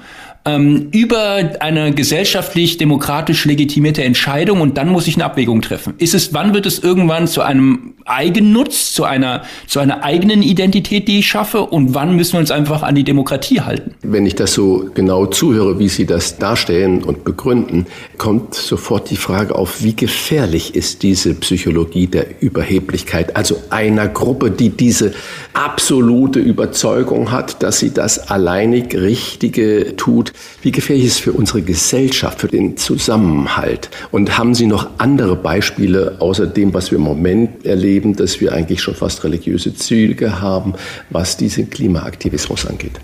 ähm, 0.56 0.90
über 0.92 1.52
eine 1.60 1.94
gesellschaftlich 1.94 2.78
demokratisch 2.78 3.46
legitimierte 3.46 4.04
Entscheidung 4.04 4.62
und 4.62 4.78
dann 4.78 4.90
muss 4.90 5.08
ich 5.08 5.16
eine 5.16 5.26
Abwägung 5.26 5.62
treffen. 5.62 5.94
Ist 5.98 6.14
es, 6.14 6.34
wann 6.34 6.54
wird 6.54 6.66
es 6.66 6.80
irgendwann 6.80 7.28
zu 7.28 7.42
einem 7.42 7.94
Eigennutz, 8.06 8.94
zu 8.94 9.04
einer, 9.04 9.44
zu 9.68 9.80
einer 9.80 10.04
eigenen 10.04 10.42
Identität, 10.42 11.08
die 11.08 11.20
ich 11.20 11.28
schaffe 11.28 11.62
und 11.62 11.94
wann 11.94 12.16
müssen 12.16 12.34
wir 12.34 12.40
uns 12.40 12.52
einfach 12.52 12.82
an 12.84 12.96
die 12.96 13.04
Demokratie 13.04 13.62
halten? 13.62 13.94
Wenn 14.02 14.26
ich 14.26 14.36
das 14.36 14.54
so 14.54 14.90
genau 14.94 15.28
zuhöre, 15.28 15.80
wie 15.80 15.90
Sie 15.90 16.06
das 16.06 16.38
darstellen 16.38 17.04
und 17.04 17.24
begründen, 17.24 17.86
kommt 18.18 18.56
sofort 18.56 19.10
die 19.12 19.16
Frage 19.16 19.56
auf, 19.56 19.84
wie 19.84 19.96
gefährlich 19.96 20.76
ist 20.76 21.04
diese 21.04 21.36
Psychologie 21.36 22.08
der 22.08 22.42
Überheblichkeit, 22.42 23.36
also 23.36 23.62
einer 23.70 24.08
Gruppe, 24.08 24.50
die 24.50 24.70
diese 24.70 25.14
absolute 25.54 26.40
Überzeugung 26.40 27.32
hat, 27.32 27.62
dass 27.64 27.80
sie 27.80 27.94
das 27.94 28.30
alleinig 28.30 28.96
Richtige 28.96 29.96
tut. 29.98 30.34
Wie 30.62 30.72
gefährlich 30.72 31.06
ist 31.06 31.14
es 31.14 31.20
für 31.20 31.32
unsere 31.32 31.62
Gesellschaft, 31.62 32.42
für 32.42 32.48
den 32.48 32.78
Zusammenhalt? 32.78 33.90
Und 34.12 34.38
haben 34.38 34.54
Sie 34.54 34.68
noch 34.68 34.90
andere 34.98 35.36
Beispiele 35.36 36.18
außer 36.20 36.48
dem, 36.48 36.74
was 36.74 36.92
wir 36.92 36.98
im 36.98 37.04
Moment 37.04 37.66
erleben, 37.66 38.16
dass 38.16 38.42
wir 38.42 38.54
eigentlich 38.54 38.82
schon 38.82 38.96
fast 38.96 39.24
religiöse 39.24 39.74
Züge 39.74 40.42
haben, 40.42 40.74
was 41.10 41.38
diesen 41.38 41.70
Klimaaktivismus 41.70 42.66
angeht? 42.66 43.00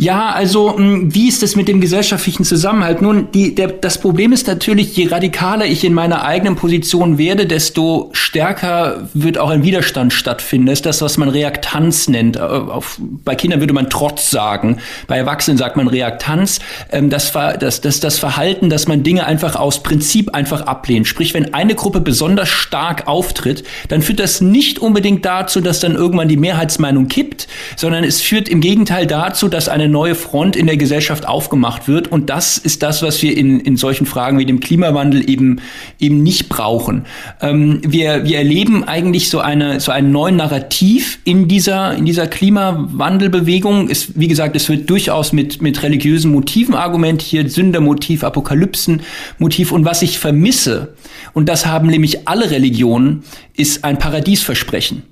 Ja, 0.00 0.30
also 0.30 0.78
hm, 0.78 1.14
wie 1.14 1.28
ist 1.28 1.42
es 1.42 1.56
mit 1.56 1.68
dem 1.68 1.78
gesellschaftlichen 1.78 2.44
Zusammenhalt? 2.44 3.02
Nun, 3.02 3.30
die, 3.32 3.54
der, 3.54 3.68
das 3.68 3.98
Problem 3.98 4.32
ist 4.32 4.46
natürlich, 4.46 4.96
je 4.96 5.08
radikaler 5.08 5.66
ich 5.66 5.84
in 5.84 5.92
meiner 5.92 6.24
eigenen 6.24 6.56
Position 6.56 7.18
werde, 7.18 7.44
desto 7.44 8.08
stärker 8.14 9.08
wird 9.12 9.36
auch 9.36 9.50
ein 9.50 9.62
Widerstand 9.62 10.14
stattfinden. 10.14 10.68
Das 10.68 10.78
ist 10.78 10.86
das, 10.86 11.02
was 11.02 11.18
man 11.18 11.28
Reaktanz 11.28 12.08
nennt. 12.08 12.36
Äh, 12.36 12.40
auf, 12.40 12.98
bei 12.98 13.34
Kindern 13.34 13.60
würde 13.60 13.74
man 13.74 13.90
Trotz 13.90 14.30
sagen, 14.30 14.78
bei 15.06 15.18
Erwachsenen 15.18 15.58
sagt 15.58 15.76
man 15.76 15.86
Reaktanz. 15.86 16.60
Ähm, 16.90 17.10
das, 17.10 17.30
das, 17.32 17.82
das, 17.82 18.00
das 18.00 18.18
Verhalten, 18.18 18.70
dass 18.70 18.88
man 18.88 19.02
Dinge 19.02 19.26
einfach 19.26 19.54
aus 19.54 19.82
Prinzip 19.82 20.34
einfach 20.34 20.62
ablehnt. 20.62 21.08
Sprich, 21.08 21.34
wenn 21.34 21.52
eine 21.52 21.74
Gruppe 21.74 22.00
besonders 22.00 22.48
stark 22.48 23.06
auftritt, 23.06 23.64
dann 23.88 24.00
führt 24.00 24.20
das 24.20 24.40
nicht 24.40 24.78
unbedingt 24.78 25.26
dazu, 25.26 25.60
dass 25.60 25.78
dann 25.78 25.94
irgendwann 25.94 26.28
die 26.28 26.38
Mehrheitsmeinung 26.38 27.08
kippt, 27.08 27.48
sondern 27.76 28.02
es 28.02 28.22
führt 28.22 28.48
im 28.48 28.62
Gegenteil 28.62 29.06
dazu, 29.06 29.48
dass 29.48 29.68
eine 29.68 29.89
neue 29.90 30.14
Front 30.14 30.56
in 30.56 30.66
der 30.66 30.76
Gesellschaft 30.76 31.26
aufgemacht 31.26 31.88
wird. 31.88 32.08
Und 32.08 32.30
das 32.30 32.58
ist 32.58 32.82
das, 32.82 33.02
was 33.02 33.20
wir 33.22 33.36
in, 33.36 33.60
in 33.60 33.76
solchen 33.76 34.06
Fragen 34.06 34.38
wie 34.38 34.46
dem 34.46 34.60
Klimawandel 34.60 35.28
eben, 35.28 35.60
eben 35.98 36.22
nicht 36.22 36.48
brauchen. 36.48 37.04
Ähm, 37.40 37.80
wir, 37.86 38.24
wir 38.24 38.38
erleben 38.38 38.84
eigentlich 38.84 39.30
so 39.30 39.40
eine, 39.40 39.80
so 39.80 39.92
ein 39.92 40.12
neuen 40.12 40.36
Narrativ 40.36 41.18
in 41.24 41.48
dieser, 41.48 41.94
in 41.94 42.04
dieser 42.04 42.26
Klimawandelbewegung. 42.26 43.88
Es, 43.90 44.18
wie 44.18 44.28
gesagt, 44.28 44.56
es 44.56 44.68
wird 44.68 44.88
durchaus 44.88 45.32
mit, 45.32 45.60
mit 45.60 45.82
religiösen 45.82 46.32
Motiven 46.32 46.74
argumentiert, 46.74 47.50
Sündermotiv, 47.50 48.24
Apokalypsenmotiv. 48.24 49.72
Und 49.72 49.84
was 49.84 50.02
ich 50.02 50.18
vermisse, 50.18 50.94
und 51.32 51.48
das 51.48 51.66
haben 51.66 51.88
nämlich 51.88 52.28
alle 52.28 52.50
Religionen, 52.50 53.24
ist 53.56 53.84
ein 53.84 53.98
Paradiesversprechen. 53.98 55.02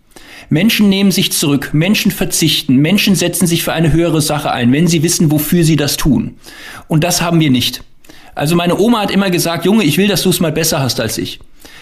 Menschen 0.50 0.88
nehmen 0.88 1.10
sich 1.10 1.32
zurück, 1.32 1.70
Menschen 1.72 2.10
verzichten, 2.10 2.76
Menschen 2.76 3.14
setzen 3.14 3.46
sich 3.46 3.62
für 3.62 3.72
eine 3.72 3.92
höhere 3.92 4.20
Sache 4.20 4.50
ein, 4.50 4.72
wenn 4.72 4.86
sie 4.86 5.02
wissen, 5.02 5.30
wofür 5.30 5.64
sie 5.64 5.76
das 5.76 5.96
tun. 5.96 6.36
Und 6.88 7.04
das 7.04 7.20
haben 7.20 7.40
wir 7.40 7.50
nicht. 7.50 7.82
Also 8.34 8.56
meine 8.56 8.78
Oma 8.78 9.00
hat 9.00 9.10
immer 9.10 9.30
gesagt, 9.30 9.64
Junge, 9.64 9.84
ich 9.84 9.98
will, 9.98 10.08
dass 10.08 10.22
du 10.22 10.30
es 10.30 10.40
mal 10.40 10.52
besser 10.52 10.80
hast 10.80 11.00
als 11.00 11.18
ich. 11.18 11.40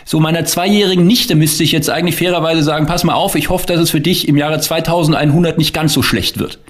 So 0.08 0.20
meiner 0.20 0.44
zweijährigen 0.44 1.04
Nichte 1.04 1.34
müsste 1.34 1.64
ich 1.64 1.72
jetzt 1.72 1.90
eigentlich 1.90 2.14
fairerweise 2.14 2.62
sagen, 2.62 2.86
pass 2.86 3.02
mal 3.02 3.14
auf, 3.14 3.34
ich 3.34 3.50
hoffe, 3.50 3.66
dass 3.66 3.80
es 3.80 3.90
für 3.90 4.00
dich 4.00 4.28
im 4.28 4.36
Jahre 4.36 4.60
2100 4.60 5.58
nicht 5.58 5.74
ganz 5.74 5.92
so 5.92 6.02
schlecht 6.02 6.38
wird. 6.38 6.60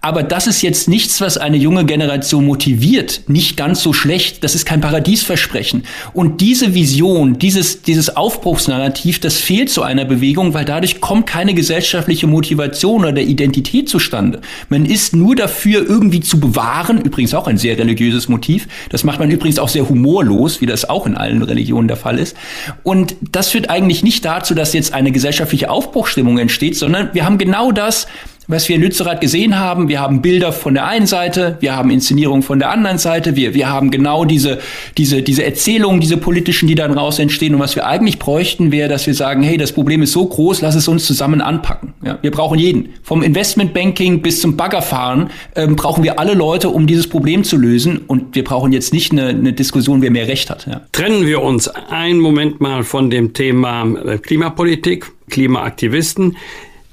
Aber 0.00 0.22
das 0.22 0.46
ist 0.46 0.62
jetzt 0.62 0.88
nichts, 0.88 1.20
was 1.20 1.36
eine 1.36 1.56
junge 1.56 1.84
Generation 1.84 2.46
motiviert. 2.46 3.22
Nicht 3.26 3.56
ganz 3.56 3.82
so 3.82 3.92
schlecht. 3.92 4.44
Das 4.44 4.54
ist 4.54 4.64
kein 4.66 4.80
Paradiesversprechen. 4.80 5.82
Und 6.12 6.40
diese 6.40 6.74
Vision, 6.74 7.40
dieses, 7.40 7.82
dieses 7.82 8.16
Aufbruchsnarrativ, 8.16 9.18
das 9.18 9.36
fehlt 9.38 9.68
zu 9.68 9.82
einer 9.82 10.04
Bewegung, 10.04 10.54
weil 10.54 10.64
dadurch 10.64 11.00
kommt 11.00 11.26
keine 11.26 11.54
gesellschaftliche 11.54 12.28
Motivation 12.28 13.04
oder 13.04 13.20
Identität 13.20 13.88
zustande. 13.88 14.42
Man 14.68 14.86
ist 14.86 15.16
nur 15.16 15.34
dafür, 15.34 15.84
irgendwie 15.84 16.20
zu 16.20 16.38
bewahren. 16.38 17.00
Übrigens 17.00 17.34
auch 17.34 17.48
ein 17.48 17.58
sehr 17.58 17.76
religiöses 17.76 18.28
Motiv. 18.28 18.68
Das 18.90 19.02
macht 19.02 19.18
man 19.18 19.30
übrigens 19.30 19.58
auch 19.58 19.68
sehr 19.68 19.88
humorlos, 19.88 20.60
wie 20.60 20.66
das 20.66 20.88
auch 20.88 21.06
in 21.06 21.16
allen 21.16 21.42
Religionen 21.42 21.88
der 21.88 21.96
Fall 21.96 22.20
ist. 22.20 22.36
Und 22.82 23.16
das 23.20 23.50
führt 23.50 23.70
eigentlich 23.70 24.02
nicht 24.02 24.24
dazu, 24.24 24.54
dass 24.54 24.72
jetzt 24.72 24.92
eine 24.92 25.12
gesellschaftliche 25.12 25.70
Aufbruchstimmung 25.70 26.38
entsteht, 26.38 26.76
sondern 26.76 27.12
wir 27.14 27.24
haben 27.24 27.38
genau 27.38 27.72
das, 27.72 28.06
was 28.48 28.68
wir 28.68 28.76
in 28.76 28.82
Lützerath 28.82 29.20
gesehen 29.20 29.58
haben. 29.58 29.88
Wir 29.88 30.00
haben 30.00 30.22
Bilder 30.22 30.52
von 30.52 30.74
der 30.74 30.86
einen 30.86 31.06
Seite, 31.06 31.56
wir 31.60 31.74
haben 31.74 31.90
Inszenierungen 31.90 32.42
von 32.42 32.58
der 32.58 32.70
anderen 32.70 32.98
Seite, 32.98 33.36
wir, 33.36 33.54
wir 33.54 33.68
haben 33.68 33.90
genau 33.90 34.24
diese, 34.24 34.58
diese, 34.96 35.22
diese 35.22 35.44
Erzählungen, 35.44 36.00
diese 36.00 36.16
politischen, 36.16 36.68
die 36.68 36.74
dann 36.74 36.92
raus 36.92 37.18
entstehen. 37.18 37.54
Und 37.54 37.60
was 37.60 37.76
wir 37.76 37.86
eigentlich 37.86 38.18
bräuchten, 38.18 38.72
wäre, 38.72 38.88
dass 38.88 39.06
wir 39.06 39.14
sagen, 39.14 39.42
hey, 39.42 39.56
das 39.56 39.72
Problem 39.72 40.02
ist 40.02 40.12
so 40.12 40.26
groß, 40.26 40.60
lass 40.60 40.74
es 40.74 40.88
uns 40.88 41.06
zusammen 41.06 41.40
anpacken. 41.40 41.94
Ja, 42.04 42.18
wir 42.22 42.30
brauchen 42.30 42.58
jeden. 42.58 42.90
Vom 43.02 43.22
Investmentbanking 43.22 44.22
bis 44.22 44.40
zum 44.40 44.56
Baggerfahren 44.56 45.30
ähm, 45.54 45.76
brauchen 45.76 46.04
wir 46.04 46.18
alle 46.18 46.34
Leute, 46.34 46.68
um 46.68 46.86
dieses 46.86 47.08
Problem 47.08 47.44
zu 47.44 47.56
lösen. 47.56 47.98
Und 48.06 48.34
wir 48.34 48.44
brauchen 48.44 48.72
jetzt 48.72 48.92
nicht 48.92 49.12
eine, 49.12 49.28
eine 49.28 49.52
Diskussion, 49.52 50.02
wer 50.02 50.10
mehr 50.10 50.28
Recht 50.28 50.50
hat. 50.50 50.66
Ja. 50.66 50.82
Trennen 50.92 51.26
wir 51.26 51.42
uns 51.42 51.68
einen 51.68 52.20
Moment 52.20 52.60
mal 52.60 52.84
von 52.84 53.10
dem 53.10 53.32
Thema 53.32 53.86
äh, 54.04 54.18
Klimapolitik, 54.18 55.06
Klimaaktivisten. 55.30 56.36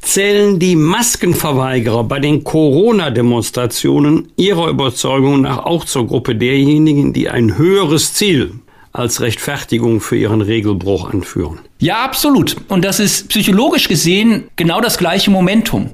Zählen 0.04 0.60
die 0.60 0.76
Maskenverweigerer 0.76 2.04
bei 2.04 2.20
den 2.20 2.44
Corona-Demonstrationen 2.44 4.28
ihrer 4.36 4.68
Überzeugung 4.68 5.42
nach 5.42 5.60
auch 5.60 5.86
zur 5.86 6.08
Gruppe 6.08 6.36
derjenigen, 6.36 7.14
die 7.14 7.30
ein 7.30 7.58
höheres 7.58 8.14
Ziel 8.14 8.52
als 8.92 9.22
Rechtfertigung 9.22 10.02
für 10.02 10.18
ihren 10.18 10.42
Regelbruch 10.42 11.10
anführen? 11.10 11.60
Ja, 11.80 12.04
absolut. 12.04 12.58
Und 12.68 12.86
das 12.86 13.00
ist 13.00 13.30
psychologisch 13.30 13.88
gesehen 13.88 14.44
genau 14.56 14.82
das 14.82 14.98
gleiche 14.98 15.32
Momentum. 15.32 15.90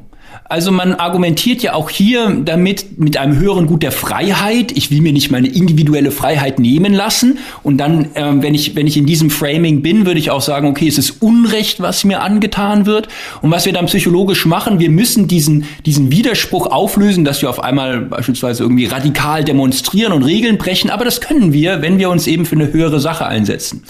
Also 0.52 0.72
man 0.72 0.96
argumentiert 0.96 1.62
ja 1.62 1.76
auch 1.76 1.92
hier 1.92 2.42
damit 2.44 2.98
mit 2.98 3.18
einem 3.18 3.38
höheren 3.38 3.68
Gut 3.68 3.84
der 3.84 3.92
Freiheit. 3.92 4.72
Ich 4.76 4.90
will 4.90 5.00
mir 5.00 5.14
nicht 5.14 5.30
meine 5.30 5.48
individuelle 5.48 6.10
Freiheit 6.10 6.58
nehmen 6.58 6.92
lassen. 6.92 7.38
Und 7.62 7.78
dann, 7.78 8.08
ähm, 8.16 8.42
wenn 8.42 8.56
ich 8.56 8.76
wenn 8.76 8.88
ich 8.88 8.98
in 8.98 9.06
diesem 9.06 9.30
Framing 9.30 9.84
bin, 9.84 10.08
würde 10.08 10.20
ich 10.20 10.32
auch 10.32 10.42
sagen, 10.42 10.68
okay, 10.68 10.88
es 10.88 10.98
ist 10.98 11.22
Unrecht, 11.22 11.82
was 11.82 12.04
mir 12.04 12.22
angetan 12.24 12.88
wird. 12.88 13.10
Und 13.44 13.52
was 13.52 13.68
wir 13.68 13.74
dann 13.74 13.86
psychologisch 13.86 14.48
machen, 14.48 14.80
wir 14.80 14.90
müssen 14.90 15.28
diesen 15.28 15.66
diesen 15.86 16.12
Widerspruch 16.12 16.66
auflösen, 16.66 17.26
dass 17.26 17.44
wir 17.44 17.52
auf 17.52 17.64
einmal 17.64 18.02
beispielsweise 18.02 18.64
irgendwie 18.64 18.88
radikal 18.88 19.44
demonstrieren 19.44 20.14
und 20.14 20.24
Regeln 20.24 20.58
brechen. 20.58 20.90
Aber 20.90 21.06
das 21.06 21.22
können 21.22 21.54
wir, 21.54 21.84
wenn 21.84 22.00
wir 22.00 22.10
uns 22.10 22.26
eben 22.26 22.48
für 22.48 22.56
eine 22.56 22.74
höhere 22.74 23.00
Sache 23.00 23.28
einsetzen. 23.28 23.84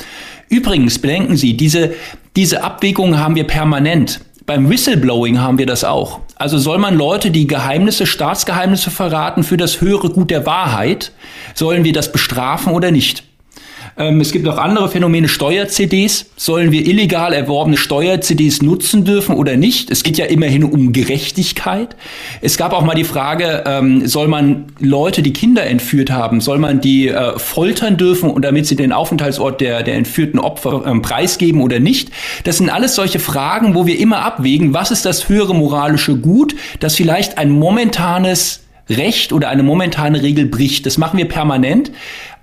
Übrigens 0.50 1.00
bedenken 1.00 1.38
Sie, 1.38 1.56
diese 1.56 1.94
diese 2.36 2.64
Abwägung 2.64 3.18
haben 3.18 3.36
wir 3.36 3.46
permanent. 3.46 4.22
Beim 4.50 4.68
Whistleblowing 4.68 5.40
haben 5.40 5.60
wir 5.60 5.68
das 5.68 5.84
auch. 5.84 6.22
Also 6.34 6.58
soll 6.58 6.80
man 6.80 6.96
Leute, 6.96 7.30
die 7.30 7.46
Geheimnisse, 7.46 8.08
Staatsgeheimnisse 8.08 8.90
verraten 8.90 9.44
für 9.44 9.58
das 9.58 9.80
höhere 9.80 10.10
Gut 10.10 10.32
der 10.32 10.48
Wahrheit, 10.48 11.12
sollen 11.54 11.84
wir 11.84 11.94
das 11.94 12.12
bestrafen 12.12 12.74
oder 12.74 12.90
nicht? 12.90 13.29
Ähm, 14.00 14.22
es 14.22 14.32
gibt 14.32 14.48
auch 14.48 14.58
andere 14.58 14.90
Phänomene, 14.90 15.28
Steuer-CDs. 15.28 16.28
Sollen 16.38 16.72
wir 16.72 16.88
illegal 16.88 17.34
erworbene 17.34 17.76
Steuer-CDs 17.76 18.62
nutzen 18.62 19.04
dürfen 19.04 19.36
oder 19.36 19.58
nicht? 19.58 19.92
Es 19.92 20.04
geht 20.04 20.18
ja 20.18 20.26
immerhin 20.26 20.64
um 20.64 20.94
Gerechtigkeit. 20.94 21.98
Es 22.40 22.58
gab 22.58 22.72
auch 22.72 22.84
mal 22.84 22.96
die 22.96 23.04
Frage, 23.04 23.66
ähm, 23.68 24.08
soll 24.08 24.30
man 24.30 24.68
Leute, 24.80 25.22
die 25.22 25.34
Kinder 25.34 25.66
entführt 25.66 26.12
haben, 26.12 26.40
soll 26.40 26.60
man 26.60 26.80
die 26.80 27.10
äh, 27.10 27.38
foltern 27.38 27.98
dürfen 27.98 28.30
und 28.30 28.44
damit 28.46 28.66
sie 28.68 28.78
den 28.78 28.94
Aufenthaltsort 28.94 29.60
der, 29.60 29.84
der 29.84 29.96
entführten 29.96 30.40
Opfer 30.40 30.84
ähm, 30.86 31.02
preisgeben 31.02 31.62
oder 31.62 31.82
nicht? 31.82 32.10
Das 32.46 32.58
sind 32.58 32.70
alles 32.70 32.96
solche 32.96 33.20
Fragen, 33.20 33.76
wo 33.76 33.86
wir 33.86 34.00
immer 34.00 34.24
abwägen, 34.24 34.74
was 34.74 34.92
ist 34.92 35.06
das 35.06 35.28
höhere 35.28 35.54
moralische 35.54 36.16
Gut, 36.16 36.56
das 36.80 36.96
vielleicht 36.96 37.38
ein 37.38 37.50
momentanes 37.50 38.62
Recht 38.90 39.34
oder 39.34 39.50
eine 39.50 39.64
momentane 39.64 40.22
Regel 40.22 40.46
bricht. 40.46 40.86
Das 40.86 40.98
machen 40.98 41.18
wir 41.18 41.28
permanent. 41.28 41.92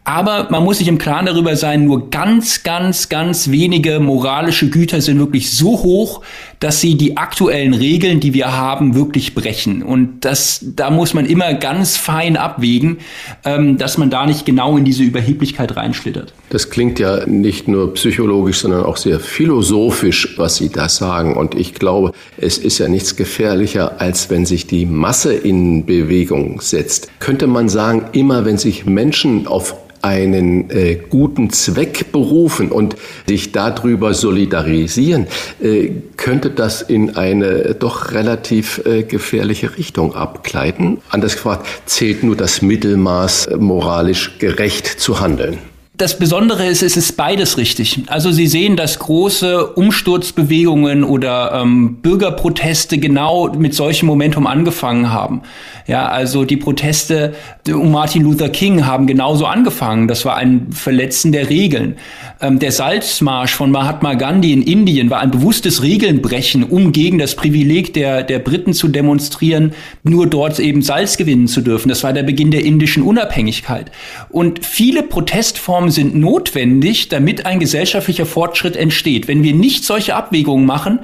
Aber 0.09 0.47
man 0.51 0.63
muss 0.63 0.79
sich 0.79 0.87
im 0.87 0.99
Klaren 0.99 1.27
darüber 1.27 1.57
sein, 1.57 1.85
nur 1.85 2.11
ganz, 2.11 2.63
ganz, 2.63 3.09
ganz 3.09 3.51
wenige 3.51 3.99
moralische 3.99 4.71
Güter 4.71 5.01
sind 5.01 5.19
wirklich 5.19 5.51
so 5.51 5.83
hoch, 5.83 6.23
dass 6.61 6.81
sie 6.81 6.95
die 6.95 7.17
aktuellen 7.17 7.75
Regeln, 7.75 8.21
die 8.21 8.33
wir 8.33 8.57
haben, 8.57 8.95
wirklich 8.95 9.35
brechen. 9.35 9.83
Und 9.83 10.25
das, 10.25 10.61
da 10.63 10.93
muss 10.93 11.13
man 11.13 11.27
immer 11.27 11.55
ganz 11.55 11.97
fein 11.97 12.37
abwägen, 12.37 12.99
ähm, 13.45 13.79
dass 13.79 13.99
man 13.99 14.09
da 14.09 14.27
nicht 14.27 14.47
genau 14.47 14.77
in 14.77 14.85
diese 14.85 15.03
Überheblichkeit 15.03 15.77
reinschlittert. 15.77 16.33
Das 16.51 16.71
klingt 16.71 17.01
ja 17.01 17.27
nicht 17.27 17.67
nur 17.67 17.93
psychologisch, 17.95 18.61
sondern 18.61 18.85
auch 18.85 18.99
sehr 18.99 19.19
philosophisch, 19.19 20.35
was 20.37 20.55
Sie 20.55 20.69
da 20.69 20.89
sagen. 20.89 21.37
Und 21.37 21.57
ich 21.57 21.75
glaube, 21.75 22.13
es 22.37 22.59
ist 22.59 22.79
ja 22.79 22.87
nichts 22.87 23.17
gefährlicher, 23.17 24.01
als 24.01 24.31
wenn 24.31 24.47
sich 24.47 24.69
die 24.69 24.87
Masse 24.87 25.35
in 25.35 25.85
Bewegung 25.85 26.61
setzt. 26.61 27.09
Könnte 27.19 27.49
man 27.49 27.69
sagen, 27.69 28.05
immer 28.13 28.45
wenn 28.45 28.57
sich 28.57 28.87
Menschen 28.87 29.49
auf 29.49 29.75
einen 30.07 30.71
äh, 30.71 30.95
guten 30.95 31.51
Zweck 31.51 32.13
berufen 32.13 32.71
und 32.71 32.95
sich 33.27 33.51
darüber 33.51 34.15
solidarisieren, 34.15 35.27
äh, 35.61 35.91
könnte 36.17 36.51
das 36.51 36.81
in 36.81 37.17
eine 37.17 37.75
doch 37.75 38.13
relativ 38.13 38.81
äh, 38.87 39.03
gefährliche 39.03 39.77
Richtung 39.77 40.15
abgleiten. 40.15 40.99
Anders 41.11 41.35
gefragt, 41.35 41.67
zählt 41.87 42.23
nur 42.23 42.37
das 42.37 42.63
Mittelmaß, 42.63 43.47
äh, 43.47 43.57
moralisch 43.57 44.39
gerecht 44.39 44.87
zu 44.87 45.19
handeln. 45.21 45.59
Das 45.99 46.19
Besondere 46.19 46.67
ist, 46.67 46.83
es 46.83 46.99
ist 46.99 47.17
beides 47.17 47.57
richtig. 47.57 48.03
Also 48.09 48.31
Sie 48.31 48.47
sehen, 48.47 48.77
dass 48.77 48.99
große 48.99 49.67
Umsturzbewegungen 49.67 51.05
oder 51.05 51.53
ähm, 51.55 52.03
Bürgerproteste 52.03 52.99
genau 52.99 53.51
mit 53.57 53.75
solchem 53.75 54.07
Momentum 54.07 54.47
angefangen 54.47 55.11
haben. 55.11 55.41
Ja, 55.87 56.09
also 56.09 56.45
die 56.45 56.59
Proteste 56.59 57.35
um 57.69 57.93
Martin 57.93 58.25
Luther 58.25 58.51
King 58.51 58.85
haben 58.85 59.07
genauso 59.07 59.47
angefangen. 59.47 60.07
Das 60.07 60.27
war 60.27 60.37
ein 60.37 60.71
Verletzen 60.71 61.33
der 61.33 61.49
Regeln. 61.49 61.97
Ähm, 62.39 62.59
der 62.59 62.71
Salzmarsch 62.71 63.55
von 63.55 63.71
Mahatma 63.71 64.13
Gandhi 64.15 64.53
in 64.53 64.63
Indien 64.63 65.09
war 65.09 65.21
ein 65.21 65.31
bewusstes 65.31 65.83
Regelnbrechen, 65.83 66.65
um 66.65 66.93
gegen 66.93 67.19
das 67.19 67.35
Privileg 67.35 67.95
der, 67.95 68.23
der 68.23 68.39
Briten 68.41 68.75
zu 68.75 68.89
demonstrieren, 68.89 69.73
nur 70.03 70.27
dort 70.27 70.59
eben 70.59 70.83
Salz 70.83 71.17
gewinnen 71.17 71.49
zu 71.49 71.63
dürfen. 71.63 71.89
Das 71.89 72.05
war 72.05 72.13
der 72.13 72.25
Beginn 72.25 72.51
der 72.51 72.65
indischen 72.65 73.03
Unabhängigkeit. 73.03 73.91
Und 74.29 74.67
viele 74.67 75.03
Protestformen 75.03 75.91
sind 75.91 76.15
notwendig, 76.15 77.09
damit 77.09 77.47
ein 77.47 77.59
gesellschaftlicher 77.59 78.27
Fortschritt 78.27 78.77
entsteht. 78.77 79.29
Wenn 79.29 79.43
wir 79.43 79.55
nicht 79.55 79.85
solche 79.85 80.15
Abwägungen 80.15 80.67
machen, 80.67 81.01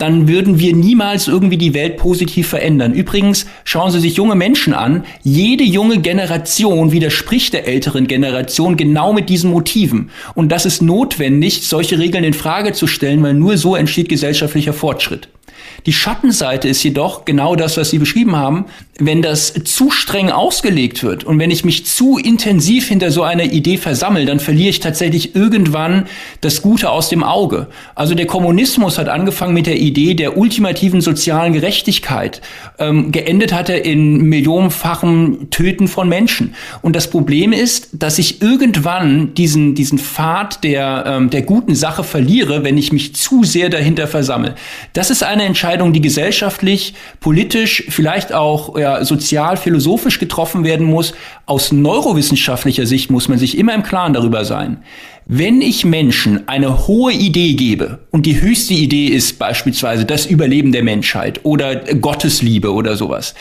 dann 0.00 0.28
würden 0.28 0.58
wir 0.58 0.74
niemals 0.74 1.28
irgendwie 1.28 1.58
die 1.58 1.74
Welt 1.74 1.96
positiv 1.98 2.48
verändern. 2.48 2.94
Übrigens, 2.94 3.46
schauen 3.64 3.90
Sie 3.90 4.00
sich 4.00 4.16
junge 4.16 4.34
Menschen 4.34 4.72
an. 4.72 5.04
Jede 5.22 5.64
junge 5.64 6.00
Generation 6.00 6.90
widerspricht 6.90 7.52
der 7.52 7.68
älteren 7.68 8.06
Generation 8.06 8.76
genau 8.76 9.12
mit 9.12 9.28
diesen 9.28 9.50
Motiven. 9.50 10.10
Und 10.34 10.50
das 10.50 10.64
ist 10.64 10.80
notwendig, 10.80 11.68
solche 11.68 11.98
Regeln 11.98 12.24
in 12.24 12.34
Frage 12.34 12.72
zu 12.72 12.86
stellen, 12.86 13.22
weil 13.22 13.34
nur 13.34 13.58
so 13.58 13.76
entsteht 13.76 14.08
gesellschaftlicher 14.08 14.72
Fortschritt. 14.72 15.28
Die 15.86 15.92
Schattenseite 15.92 16.68
ist 16.68 16.82
jedoch 16.82 17.24
genau 17.24 17.56
das, 17.56 17.76
was 17.76 17.90
Sie 17.90 17.98
beschrieben 17.98 18.36
haben, 18.36 18.66
wenn 19.00 19.22
das 19.22 19.54
zu 19.64 19.90
streng 19.90 20.30
ausgelegt 20.30 21.02
wird 21.02 21.24
und 21.24 21.38
wenn 21.38 21.50
ich 21.50 21.64
mich 21.64 21.86
zu 21.86 22.18
intensiv 22.18 22.88
hinter 22.88 23.10
so 23.10 23.22
einer 23.22 23.44
Idee 23.44 23.78
versammle, 23.78 24.26
dann 24.26 24.40
verliere 24.40 24.68
ich 24.68 24.80
tatsächlich 24.80 25.34
irgendwann 25.34 26.06
das 26.42 26.60
Gute 26.60 26.90
aus 26.90 27.08
dem 27.08 27.24
Auge. 27.24 27.68
Also 27.94 28.14
der 28.14 28.26
Kommunismus 28.26 28.98
hat 28.98 29.08
angefangen 29.08 29.54
mit 29.54 29.66
der 29.66 29.78
Idee 29.78 30.14
der 30.14 30.36
ultimativen 30.36 31.00
sozialen 31.00 31.54
Gerechtigkeit. 31.54 32.42
Ähm, 32.78 33.10
geendet 33.10 33.54
hat 33.54 33.70
er 33.70 33.84
in 33.84 34.22
millionenfachem 34.24 35.48
Töten 35.50 35.88
von 35.88 36.08
Menschen. 36.08 36.54
Und 36.82 36.94
das 36.94 37.08
Problem 37.08 37.52
ist, 37.52 37.88
dass 37.92 38.18
ich 38.18 38.42
irgendwann 38.42 39.34
diesen, 39.34 39.74
diesen 39.74 39.98
Pfad 39.98 40.62
der, 40.62 41.04
ähm, 41.06 41.30
der 41.30 41.42
guten 41.42 41.74
Sache 41.74 42.04
verliere, 42.04 42.64
wenn 42.64 42.76
ich 42.76 42.92
mich 42.92 43.14
zu 43.14 43.44
sehr 43.44 43.70
dahinter 43.70 44.06
versammle. 44.06 44.54
Das 44.92 45.10
ist 45.10 45.22
eine 45.22 45.44
Entscheidung, 45.44 45.69
die 45.76 46.00
gesellschaftlich, 46.00 46.94
politisch, 47.20 47.84
vielleicht 47.88 48.32
auch 48.32 48.78
ja, 48.78 49.04
sozial, 49.04 49.56
philosophisch 49.56 50.18
getroffen 50.18 50.64
werden 50.64 50.86
muss. 50.86 51.14
Aus 51.46 51.72
neurowissenschaftlicher 51.72 52.86
Sicht 52.86 53.10
muss 53.10 53.28
man 53.28 53.38
sich 53.38 53.56
immer 53.56 53.74
im 53.74 53.82
Klaren 53.82 54.12
darüber 54.12 54.44
sein. 54.44 54.82
Wenn 55.26 55.62
ich 55.62 55.84
Menschen 55.84 56.48
eine 56.48 56.88
hohe 56.88 57.12
Idee 57.12 57.54
gebe 57.54 58.00
und 58.10 58.26
die 58.26 58.40
höchste 58.40 58.74
Idee 58.74 59.06
ist 59.06 59.38
beispielsweise 59.38 60.04
das 60.04 60.26
Überleben 60.26 60.72
der 60.72 60.82
Menschheit 60.82 61.40
oder 61.44 61.76
Gottesliebe 61.76 62.72
oder 62.72 62.96
sowas, 62.96 63.34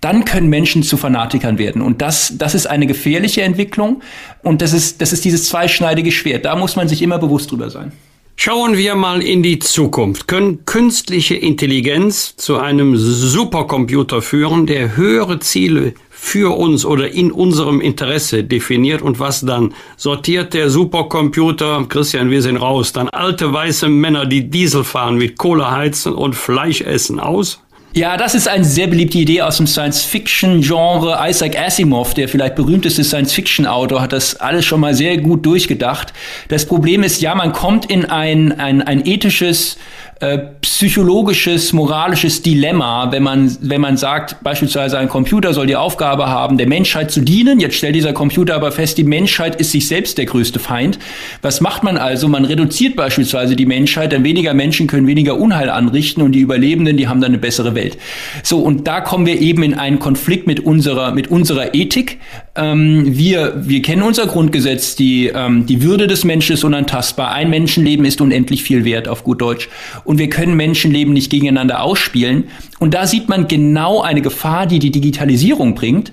dann 0.00 0.24
können 0.24 0.48
Menschen 0.48 0.82
zu 0.82 0.96
Fanatikern 0.96 1.58
werden. 1.58 1.80
Und 1.80 2.02
das, 2.02 2.34
das 2.38 2.56
ist 2.56 2.66
eine 2.66 2.88
gefährliche 2.88 3.42
Entwicklung 3.42 4.02
und 4.42 4.62
das 4.62 4.72
ist, 4.72 5.00
das 5.00 5.12
ist 5.12 5.24
dieses 5.24 5.44
zweischneidige 5.44 6.10
Schwert. 6.10 6.44
Da 6.44 6.56
muss 6.56 6.74
man 6.74 6.88
sich 6.88 7.02
immer 7.02 7.18
bewusst 7.18 7.52
drüber 7.52 7.70
sein. 7.70 7.92
Schauen 8.40 8.76
wir 8.76 8.94
mal 8.94 9.20
in 9.20 9.42
die 9.42 9.58
Zukunft. 9.58 10.28
Können 10.28 10.64
künstliche 10.64 11.34
Intelligenz 11.34 12.36
zu 12.36 12.56
einem 12.56 12.96
Supercomputer 12.96 14.22
führen, 14.22 14.64
der 14.64 14.96
höhere 14.96 15.40
Ziele 15.40 15.94
für 16.08 16.56
uns 16.56 16.84
oder 16.84 17.10
in 17.10 17.32
unserem 17.32 17.80
Interesse 17.80 18.44
definiert 18.44 19.02
und 19.02 19.18
was 19.18 19.40
dann? 19.40 19.74
Sortiert 19.96 20.54
der 20.54 20.70
Supercomputer, 20.70 21.84
Christian, 21.88 22.30
wir 22.30 22.40
sind 22.40 22.58
raus, 22.58 22.92
dann 22.92 23.08
alte 23.08 23.52
weiße 23.52 23.88
Männer, 23.88 24.24
die 24.24 24.48
Diesel 24.48 24.84
fahren, 24.84 25.16
mit 25.16 25.36
Kohle 25.36 25.72
heizen 25.72 26.14
und 26.14 26.36
Fleisch 26.36 26.80
essen 26.80 27.18
aus? 27.18 27.60
Ja, 27.94 28.18
das 28.18 28.34
ist 28.34 28.48
eine 28.48 28.64
sehr 28.64 28.86
beliebte 28.86 29.16
Idee 29.16 29.40
aus 29.40 29.56
dem 29.56 29.66
Science-Fiction-Genre. 29.66 31.18
Isaac 31.26 31.58
Asimov, 31.58 32.12
der 32.12 32.28
vielleicht 32.28 32.54
berühmteste 32.54 33.02
Science-Fiction-Autor, 33.02 34.02
hat 34.02 34.12
das 34.12 34.36
alles 34.36 34.66
schon 34.66 34.80
mal 34.80 34.94
sehr 34.94 35.16
gut 35.16 35.46
durchgedacht. 35.46 36.12
Das 36.48 36.66
Problem 36.66 37.02
ist, 37.02 37.22
ja, 37.22 37.34
man 37.34 37.52
kommt 37.52 37.90
in 37.90 38.04
ein, 38.04 38.52
ein, 38.60 38.82
ein 38.82 39.06
ethisches 39.06 39.78
äh, 40.20 40.38
psychologisches, 40.62 41.72
moralisches 41.72 42.42
Dilemma, 42.42 43.12
wenn 43.12 43.22
man, 43.22 43.56
wenn 43.60 43.80
man 43.80 43.96
sagt, 43.96 44.42
beispielsweise 44.42 44.98
ein 44.98 45.08
Computer 45.08 45.54
soll 45.54 45.68
die 45.68 45.76
Aufgabe 45.76 46.26
haben, 46.26 46.58
der 46.58 46.66
Menschheit 46.66 47.12
zu 47.12 47.20
dienen. 47.20 47.60
Jetzt 47.60 47.76
stellt 47.76 47.94
dieser 47.94 48.12
Computer 48.12 48.56
aber 48.56 48.72
fest, 48.72 48.98
die 48.98 49.04
Menschheit 49.04 49.56
ist 49.56 49.70
sich 49.70 49.86
selbst 49.86 50.18
der 50.18 50.26
größte 50.26 50.58
Feind. 50.58 50.98
Was 51.40 51.60
macht 51.60 51.84
man 51.84 51.96
also? 51.96 52.26
Man 52.26 52.44
reduziert 52.44 52.96
beispielsweise 52.96 53.54
die 53.54 53.66
Menschheit, 53.66 54.10
denn 54.10 54.24
weniger 54.24 54.54
Menschen 54.54 54.88
können 54.88 55.06
weniger 55.06 55.38
Unheil 55.38 55.70
anrichten 55.70 56.22
und 56.22 56.32
die 56.32 56.40
Überlebenden, 56.40 56.96
die 56.96 57.06
haben 57.06 57.20
dann 57.20 57.30
eine 57.30 57.38
bessere 57.38 57.76
Welt. 57.76 57.96
So, 58.42 58.58
und 58.58 58.88
da 58.88 59.00
kommen 59.00 59.24
wir 59.24 59.40
eben 59.40 59.62
in 59.62 59.74
einen 59.74 60.00
Konflikt 60.00 60.48
mit 60.48 60.58
unserer, 60.60 61.12
mit 61.12 61.28
unserer 61.28 61.74
Ethik. 61.74 62.18
Ähm, 62.58 63.16
wir, 63.16 63.54
wir 63.56 63.82
kennen 63.82 64.02
unser 64.02 64.26
Grundgesetz, 64.26 64.96
die, 64.96 65.28
ähm, 65.28 65.64
die 65.66 65.80
Würde 65.80 66.08
des 66.08 66.24
Menschen 66.24 66.54
ist 66.54 66.64
unantastbar. 66.64 67.32
Ein 67.32 67.50
Menschenleben 67.50 68.04
ist 68.04 68.20
unendlich 68.20 68.64
viel 68.64 68.84
wert, 68.84 69.06
auf 69.06 69.22
gut 69.22 69.40
Deutsch 69.40 69.68
und 70.04 70.18
wir 70.18 70.28
können 70.28 70.54
Menschenleben 70.56 71.14
nicht 71.14 71.30
gegeneinander 71.30 71.82
ausspielen. 71.82 72.44
Und 72.80 72.94
da 72.94 73.06
sieht 73.06 73.28
man 73.28 73.46
genau 73.46 74.02
eine 74.02 74.22
Gefahr, 74.22 74.66
die 74.66 74.80
die 74.80 74.90
Digitalisierung 74.90 75.76
bringt. 75.76 76.12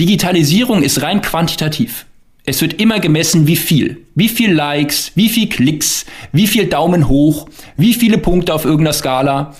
Digitalisierung 0.00 0.82
ist 0.82 1.02
rein 1.02 1.20
quantitativ. 1.20 2.06
Es 2.44 2.62
wird 2.62 2.80
immer 2.80 2.98
gemessen, 2.98 3.46
wie 3.46 3.56
viel. 3.56 3.98
Wie 4.14 4.28
viel 4.28 4.52
Likes, 4.52 5.12
wie 5.14 5.28
viel 5.28 5.48
Klicks, 5.48 6.06
wie 6.32 6.46
viel 6.46 6.66
Daumen 6.66 7.08
hoch, 7.08 7.48
wie 7.76 7.92
viele 7.92 8.16
Punkte 8.16 8.54
auf 8.54 8.64
irgendeiner 8.64 8.94
Skala. 8.94 9.54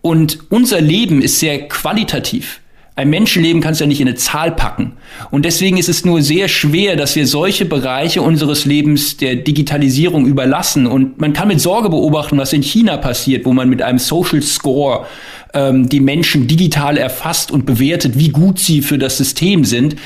Und 0.00 0.38
unser 0.50 0.80
Leben 0.80 1.20
ist 1.20 1.40
sehr 1.40 1.68
qualitativ. 1.68 2.60
Ein 2.96 3.10
Menschenleben 3.10 3.60
kannst 3.60 3.80
du 3.80 3.84
ja 3.84 3.88
nicht 3.88 4.00
in 4.00 4.06
eine 4.06 4.16
Zahl 4.16 4.52
packen. 4.52 4.92
Und 5.32 5.44
deswegen 5.44 5.78
ist 5.78 5.88
es 5.88 6.04
nur 6.04 6.22
sehr 6.22 6.46
schwer, 6.46 6.94
dass 6.94 7.16
wir 7.16 7.26
solche 7.26 7.64
Bereiche 7.64 8.22
unseres 8.22 8.66
Lebens 8.66 9.16
der 9.16 9.34
Digitalisierung 9.34 10.26
überlassen. 10.26 10.86
Und 10.86 11.20
man 11.20 11.32
kann 11.32 11.48
mit 11.48 11.60
Sorge 11.60 11.90
beobachten, 11.90 12.38
was 12.38 12.52
in 12.52 12.62
China 12.62 12.96
passiert, 12.96 13.46
wo 13.46 13.52
man 13.52 13.68
mit 13.68 13.82
einem 13.82 13.98
Social 13.98 14.42
Score 14.42 15.06
ähm, 15.54 15.88
die 15.88 15.98
Menschen 15.98 16.46
digital 16.46 16.96
erfasst 16.96 17.50
und 17.50 17.66
bewertet, 17.66 18.16
wie 18.16 18.28
gut 18.28 18.60
sie 18.60 18.80
für 18.80 18.98
das 18.98 19.18
System 19.18 19.64
sind 19.64 19.96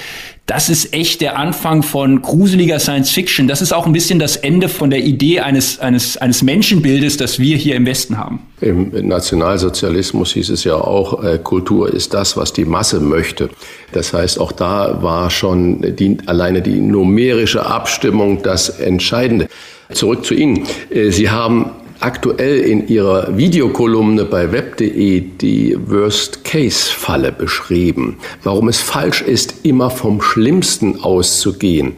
das 0.48 0.70
ist 0.70 0.94
echt 0.94 1.20
der 1.20 1.38
Anfang 1.38 1.82
von 1.82 2.22
gruseliger 2.22 2.80
Science 2.80 3.10
Fiction. 3.10 3.48
Das 3.48 3.60
ist 3.60 3.74
auch 3.74 3.84
ein 3.84 3.92
bisschen 3.92 4.18
das 4.18 4.34
Ende 4.34 4.70
von 4.70 4.88
der 4.88 5.00
Idee 5.00 5.40
eines, 5.40 5.78
eines, 5.78 6.16
eines 6.16 6.42
Menschenbildes, 6.42 7.18
das 7.18 7.38
wir 7.38 7.58
hier 7.58 7.76
im 7.76 7.84
Westen 7.84 8.16
haben. 8.16 8.40
Im 8.62 8.90
Nationalsozialismus 9.06 10.32
hieß 10.32 10.48
es 10.48 10.64
ja 10.64 10.76
auch, 10.76 11.22
äh, 11.22 11.38
Kultur 11.38 11.92
ist 11.92 12.14
das, 12.14 12.38
was 12.38 12.54
die 12.54 12.64
Masse 12.64 12.98
möchte. 12.98 13.50
Das 13.92 14.14
heißt, 14.14 14.40
auch 14.40 14.52
da 14.52 15.02
war 15.02 15.28
schon 15.28 15.94
die, 15.96 16.16
alleine 16.24 16.62
die 16.62 16.80
numerische 16.80 17.66
Abstimmung 17.66 18.42
das 18.42 18.70
Entscheidende. 18.70 19.48
Zurück 19.92 20.24
zu 20.24 20.32
Ihnen. 20.32 20.66
Äh, 20.88 21.10
Sie 21.10 21.28
haben 21.28 21.72
aktuell 22.00 22.60
in 22.60 22.88
ihrer 22.88 23.36
Videokolumne 23.36 24.24
bei 24.24 24.52
web.de 24.52 25.20
die 25.20 25.76
Worst-Case-Falle 25.86 27.32
beschrieben, 27.32 28.16
warum 28.42 28.68
es 28.68 28.78
falsch 28.78 29.22
ist, 29.22 29.64
immer 29.64 29.90
vom 29.90 30.20
Schlimmsten 30.20 31.00
auszugehen. 31.00 31.94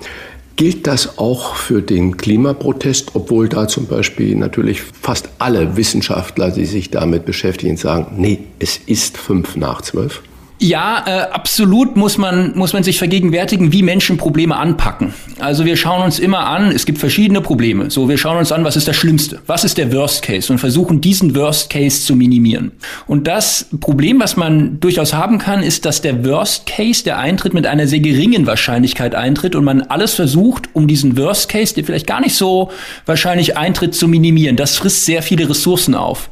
Gilt 0.56 0.86
das 0.86 1.18
auch 1.18 1.54
für 1.54 1.80
den 1.80 2.16
Klimaprotest, 2.16 3.12
obwohl 3.14 3.48
da 3.48 3.66
zum 3.66 3.86
Beispiel 3.86 4.36
natürlich 4.36 4.82
fast 4.82 5.30
alle 5.38 5.76
Wissenschaftler, 5.76 6.50
die 6.50 6.66
sich 6.66 6.90
damit 6.90 7.24
beschäftigen, 7.24 7.76
sagen, 7.76 8.16
nee, 8.18 8.40
es 8.58 8.78
ist 8.86 9.16
fünf 9.16 9.56
nach 9.56 9.80
zwölf? 9.80 10.22
Ja, 10.62 11.04
äh, 11.06 11.10
absolut 11.32 11.96
muss 11.96 12.18
man, 12.18 12.54
muss 12.54 12.74
man 12.74 12.82
sich 12.82 12.98
vergegenwärtigen, 12.98 13.72
wie 13.72 13.82
Menschen 13.82 14.18
Probleme 14.18 14.58
anpacken. 14.58 15.14
Also 15.38 15.64
wir 15.64 15.74
schauen 15.74 16.02
uns 16.02 16.18
immer 16.18 16.46
an, 16.46 16.70
es 16.70 16.84
gibt 16.84 16.98
verschiedene 16.98 17.40
Probleme. 17.40 17.90
So, 17.90 18.10
wir 18.10 18.18
schauen 18.18 18.36
uns 18.36 18.52
an, 18.52 18.62
was 18.62 18.76
ist 18.76 18.86
das 18.86 18.94
Schlimmste? 18.94 19.40
Was 19.46 19.64
ist 19.64 19.78
der 19.78 19.90
Worst 19.90 20.20
Case? 20.20 20.52
Und 20.52 20.58
versuchen, 20.58 21.00
diesen 21.00 21.34
Worst 21.34 21.70
Case 21.70 22.02
zu 22.02 22.14
minimieren. 22.14 22.72
Und 23.06 23.26
das 23.26 23.68
Problem, 23.80 24.20
was 24.20 24.36
man 24.36 24.78
durchaus 24.80 25.14
haben 25.14 25.38
kann, 25.38 25.62
ist, 25.62 25.86
dass 25.86 26.02
der 26.02 26.26
Worst 26.26 26.66
Case, 26.66 27.04
der 27.04 27.18
eintritt, 27.18 27.54
mit 27.54 27.66
einer 27.66 27.86
sehr 27.86 28.00
geringen 28.00 28.46
Wahrscheinlichkeit 28.46 29.14
eintritt 29.14 29.54
und 29.54 29.64
man 29.64 29.80
alles 29.80 30.12
versucht, 30.12 30.68
um 30.74 30.86
diesen 30.86 31.16
Worst 31.16 31.48
Case, 31.48 31.74
der 31.74 31.84
vielleicht 31.84 32.06
gar 32.06 32.20
nicht 32.20 32.34
so 32.34 32.70
wahrscheinlich 33.06 33.56
eintritt, 33.56 33.94
zu 33.94 34.08
minimieren. 34.08 34.56
Das 34.56 34.76
frisst 34.76 35.06
sehr 35.06 35.22
viele 35.22 35.48
Ressourcen 35.48 35.94
auf. 35.94 36.28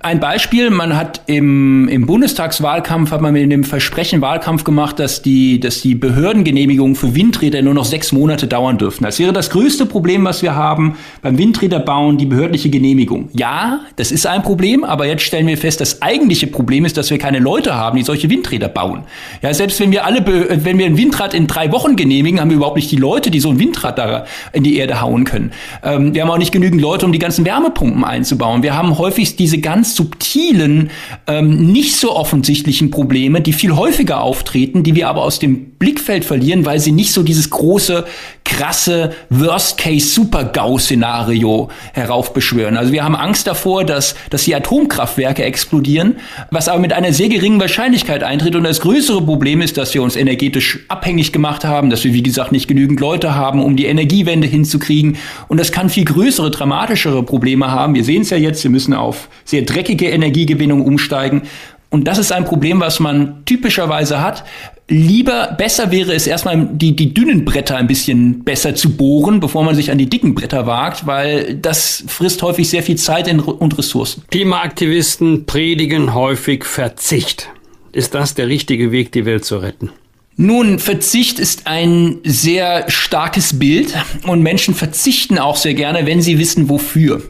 Ein 0.00 0.20
Beispiel, 0.20 0.70
man 0.70 0.96
hat 0.96 1.22
im, 1.26 1.88
im 1.88 2.06
Bundestagswahlkampf, 2.06 3.10
hat 3.10 3.20
man 3.20 3.32
mit 3.32 3.50
dem 3.50 3.64
Versprechen 3.64 4.20
Wahlkampf 4.20 4.62
gemacht, 4.62 4.98
dass 4.98 5.22
die, 5.22 5.58
dass 5.58 5.80
die 5.80 5.94
Behördengenehmigungen 5.94 6.94
für 6.94 7.14
Windräder 7.14 7.62
nur 7.62 7.74
noch 7.74 7.84
sechs 7.84 8.12
Monate 8.12 8.46
dauern 8.46 8.78
dürften. 8.78 9.04
Das 9.04 9.18
wäre 9.18 9.32
das 9.32 9.50
größte 9.50 9.86
Problem, 9.86 10.24
was 10.24 10.42
wir 10.42 10.54
haben 10.54 10.96
beim 11.22 11.38
Windräderbauen, 11.38 12.18
die 12.18 12.26
behördliche 12.26 12.70
Genehmigung. 12.70 13.30
Ja, 13.32 13.80
das 13.96 14.12
ist 14.12 14.26
ein 14.26 14.42
Problem, 14.42 14.84
aber 14.84 15.06
jetzt 15.06 15.22
stellen 15.22 15.46
wir 15.46 15.56
fest, 15.56 15.80
das 15.80 16.02
eigentliche 16.02 16.46
Problem 16.46 16.84
ist, 16.84 16.96
dass 16.96 17.10
wir 17.10 17.18
keine 17.18 17.38
Leute 17.38 17.74
haben, 17.74 17.96
die 17.96 18.04
solche 18.04 18.28
Windräder 18.28 18.68
bauen. 18.68 19.04
Ja, 19.42 19.54
selbst 19.54 19.80
wenn 19.80 19.90
wir 19.92 20.04
alle, 20.04 20.24
wenn 20.26 20.78
wir 20.78 20.86
ein 20.86 20.96
Windrad 20.96 21.34
in 21.34 21.46
drei 21.46 21.72
Wochen 21.72 21.96
genehmigen, 21.96 22.40
haben 22.40 22.50
wir 22.50 22.56
überhaupt 22.58 22.76
nicht 22.76 22.90
die 22.90 22.96
Leute, 22.96 23.30
die 23.30 23.40
so 23.40 23.50
ein 23.50 23.58
Windrad 23.58 23.98
da 23.98 24.26
in 24.52 24.62
die 24.62 24.76
Erde 24.76 25.00
hauen 25.00 25.24
können. 25.24 25.52
Ähm, 25.82 26.14
wir 26.14 26.22
haben 26.22 26.30
auch 26.30 26.38
nicht 26.38 26.52
genügend 26.52 26.80
Leute, 26.80 27.06
um 27.06 27.12
die 27.12 27.18
ganzen 27.18 27.44
Wärmepumpen 27.44 28.04
einzubauen. 28.04 28.62
Wir 28.62 28.76
haben 28.76 28.98
häufig 28.98 29.36
diese 29.36 29.58
ganz 29.58 29.85
ganz 29.86 29.94
subtilen, 29.94 30.90
ähm, 31.28 31.70
nicht 31.70 31.94
so 31.96 32.16
offensichtlichen 32.16 32.90
Probleme, 32.90 33.40
die 33.40 33.52
viel 33.52 33.76
häufiger 33.76 34.20
auftreten, 34.20 34.82
die 34.82 34.96
wir 34.96 35.08
aber 35.08 35.22
aus 35.22 35.38
dem 35.38 35.76
Blickfeld 35.78 36.24
verlieren, 36.24 36.64
weil 36.64 36.80
sie 36.80 36.90
nicht 36.90 37.12
so 37.12 37.22
dieses 37.22 37.50
große, 37.50 38.04
krasse 38.44 39.12
Worst-Case-Super-GAU-Szenario 39.30 41.68
heraufbeschwören. 41.92 42.76
Also 42.76 42.92
wir 42.92 43.04
haben 43.04 43.16
Angst 43.16 43.46
davor, 43.46 43.84
dass, 43.84 44.16
dass 44.30 44.44
die 44.44 44.54
Atomkraftwerke 44.54 45.44
explodieren, 45.44 46.16
was 46.50 46.68
aber 46.68 46.80
mit 46.80 46.92
einer 46.92 47.12
sehr 47.12 47.28
geringen 47.28 47.60
Wahrscheinlichkeit 47.60 48.22
eintritt. 48.22 48.56
Und 48.56 48.64
das 48.64 48.80
größere 48.80 49.20
Problem 49.22 49.60
ist, 49.60 49.76
dass 49.76 49.92
wir 49.94 50.02
uns 50.02 50.16
energetisch 50.16 50.80
abhängig 50.88 51.32
gemacht 51.32 51.64
haben, 51.64 51.90
dass 51.90 52.02
wir, 52.04 52.14
wie 52.14 52.22
gesagt, 52.22 52.52
nicht 52.52 52.68
genügend 52.68 53.00
Leute 53.00 53.34
haben, 53.34 53.62
um 53.62 53.76
die 53.76 53.84
Energiewende 53.86 54.46
hinzukriegen. 54.46 55.16
Und 55.48 55.60
das 55.60 55.72
kann 55.72 55.90
viel 55.90 56.04
größere, 56.04 56.50
dramatischere 56.50 57.22
Probleme 57.22 57.70
haben. 57.70 57.94
Wir 57.94 58.04
sehen 58.04 58.22
es 58.22 58.30
ja 58.30 58.38
jetzt, 58.38 58.64
wir 58.64 58.70
müssen 58.70 58.94
auf 58.94 59.28
sehr 59.44 59.60
dreckige 59.76 60.08
Energiegewinnung 60.08 60.82
umsteigen. 60.82 61.42
Und 61.90 62.08
das 62.08 62.18
ist 62.18 62.32
ein 62.32 62.44
Problem, 62.44 62.80
was 62.80 62.98
man 62.98 63.44
typischerweise 63.44 64.20
hat, 64.20 64.44
lieber, 64.88 65.54
besser 65.56 65.90
wäre 65.92 66.12
es 66.12 66.26
erstmal, 66.26 66.68
die, 66.72 66.96
die 66.96 67.14
dünnen 67.14 67.44
Bretter 67.44 67.76
ein 67.76 67.86
bisschen 67.86 68.44
besser 68.44 68.74
zu 68.74 68.96
bohren, 68.96 69.40
bevor 69.40 69.64
man 69.64 69.74
sich 69.74 69.90
an 69.90 69.98
die 69.98 70.08
dicken 70.08 70.34
Bretter 70.34 70.66
wagt, 70.66 71.06
weil 71.06 71.54
das 71.54 72.04
frisst 72.08 72.42
häufig 72.42 72.68
sehr 72.68 72.82
viel 72.82 72.96
Zeit 72.96 73.32
und 73.32 73.78
Ressourcen. 73.78 74.24
Klimaaktivisten 74.30 75.46
predigen 75.46 76.14
häufig 76.14 76.64
Verzicht. 76.64 77.50
Ist 77.92 78.14
das 78.14 78.34
der 78.34 78.48
richtige 78.48 78.92
Weg, 78.92 79.12
die 79.12 79.24
Welt 79.24 79.44
zu 79.44 79.58
retten? 79.58 79.90
Nun, 80.36 80.78
Verzicht 80.78 81.38
ist 81.38 81.66
ein 81.66 82.18
sehr 82.22 82.90
starkes 82.90 83.58
Bild 83.58 83.94
und 84.26 84.42
Menschen 84.42 84.74
verzichten 84.74 85.38
auch 85.38 85.56
sehr 85.56 85.72
gerne, 85.72 86.04
wenn 86.04 86.20
sie 86.20 86.38
wissen, 86.38 86.68
wofür. 86.68 87.22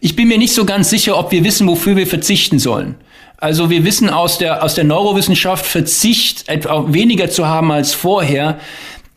Ich 0.00 0.16
bin 0.16 0.28
mir 0.28 0.38
nicht 0.38 0.54
so 0.54 0.64
ganz 0.64 0.90
sicher, 0.90 1.18
ob 1.18 1.32
wir 1.32 1.44
wissen, 1.44 1.66
wofür 1.66 1.96
wir 1.96 2.06
verzichten 2.06 2.58
sollen. 2.58 2.96
Also 3.38 3.68
wir 3.68 3.84
wissen 3.84 4.08
aus 4.08 4.38
der, 4.38 4.62
aus 4.62 4.74
der 4.74 4.84
Neurowissenschaft, 4.84 5.66
Verzicht 5.66 6.48
etwa 6.48 6.86
weniger 6.88 7.28
zu 7.28 7.46
haben 7.46 7.70
als 7.70 7.92
vorher, 7.92 8.58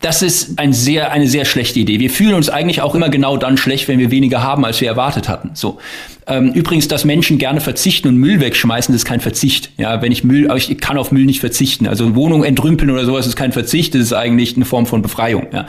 das 0.00 0.22
ist 0.22 0.58
ein 0.58 0.72
sehr, 0.72 1.12
eine 1.12 1.28
sehr 1.28 1.44
schlechte 1.44 1.78
Idee. 1.78 2.00
Wir 2.00 2.10
fühlen 2.10 2.34
uns 2.34 2.48
eigentlich 2.48 2.80
auch 2.80 2.94
immer 2.94 3.10
genau 3.10 3.36
dann 3.36 3.58
schlecht, 3.58 3.86
wenn 3.86 3.98
wir 3.98 4.10
weniger 4.10 4.42
haben, 4.42 4.64
als 4.64 4.80
wir 4.80 4.88
erwartet 4.88 5.28
hatten. 5.28 5.50
So. 5.54 5.78
Ähm, 6.30 6.52
übrigens, 6.52 6.86
dass 6.86 7.04
Menschen 7.04 7.38
gerne 7.38 7.60
verzichten 7.60 8.06
und 8.06 8.16
Müll 8.16 8.40
wegschmeißen, 8.40 8.92
das 8.92 9.02
ist 9.02 9.04
kein 9.04 9.20
Verzicht. 9.20 9.72
Ja, 9.78 10.00
wenn 10.00 10.12
ich 10.12 10.22
Müll, 10.22 10.48
ich 10.56 10.78
kann 10.78 10.96
auf 10.96 11.10
Müll 11.10 11.24
nicht 11.24 11.40
verzichten. 11.40 11.88
Also 11.88 12.14
Wohnung 12.14 12.44
entrümpeln 12.44 12.88
oder 12.90 13.04
sowas 13.04 13.26
ist 13.26 13.34
kein 13.34 13.50
Verzicht, 13.50 13.94
das 13.94 14.02
ist 14.02 14.12
eigentlich 14.12 14.54
eine 14.54 14.64
Form 14.64 14.86
von 14.86 15.02
Befreiung. 15.02 15.48
Ja. 15.52 15.66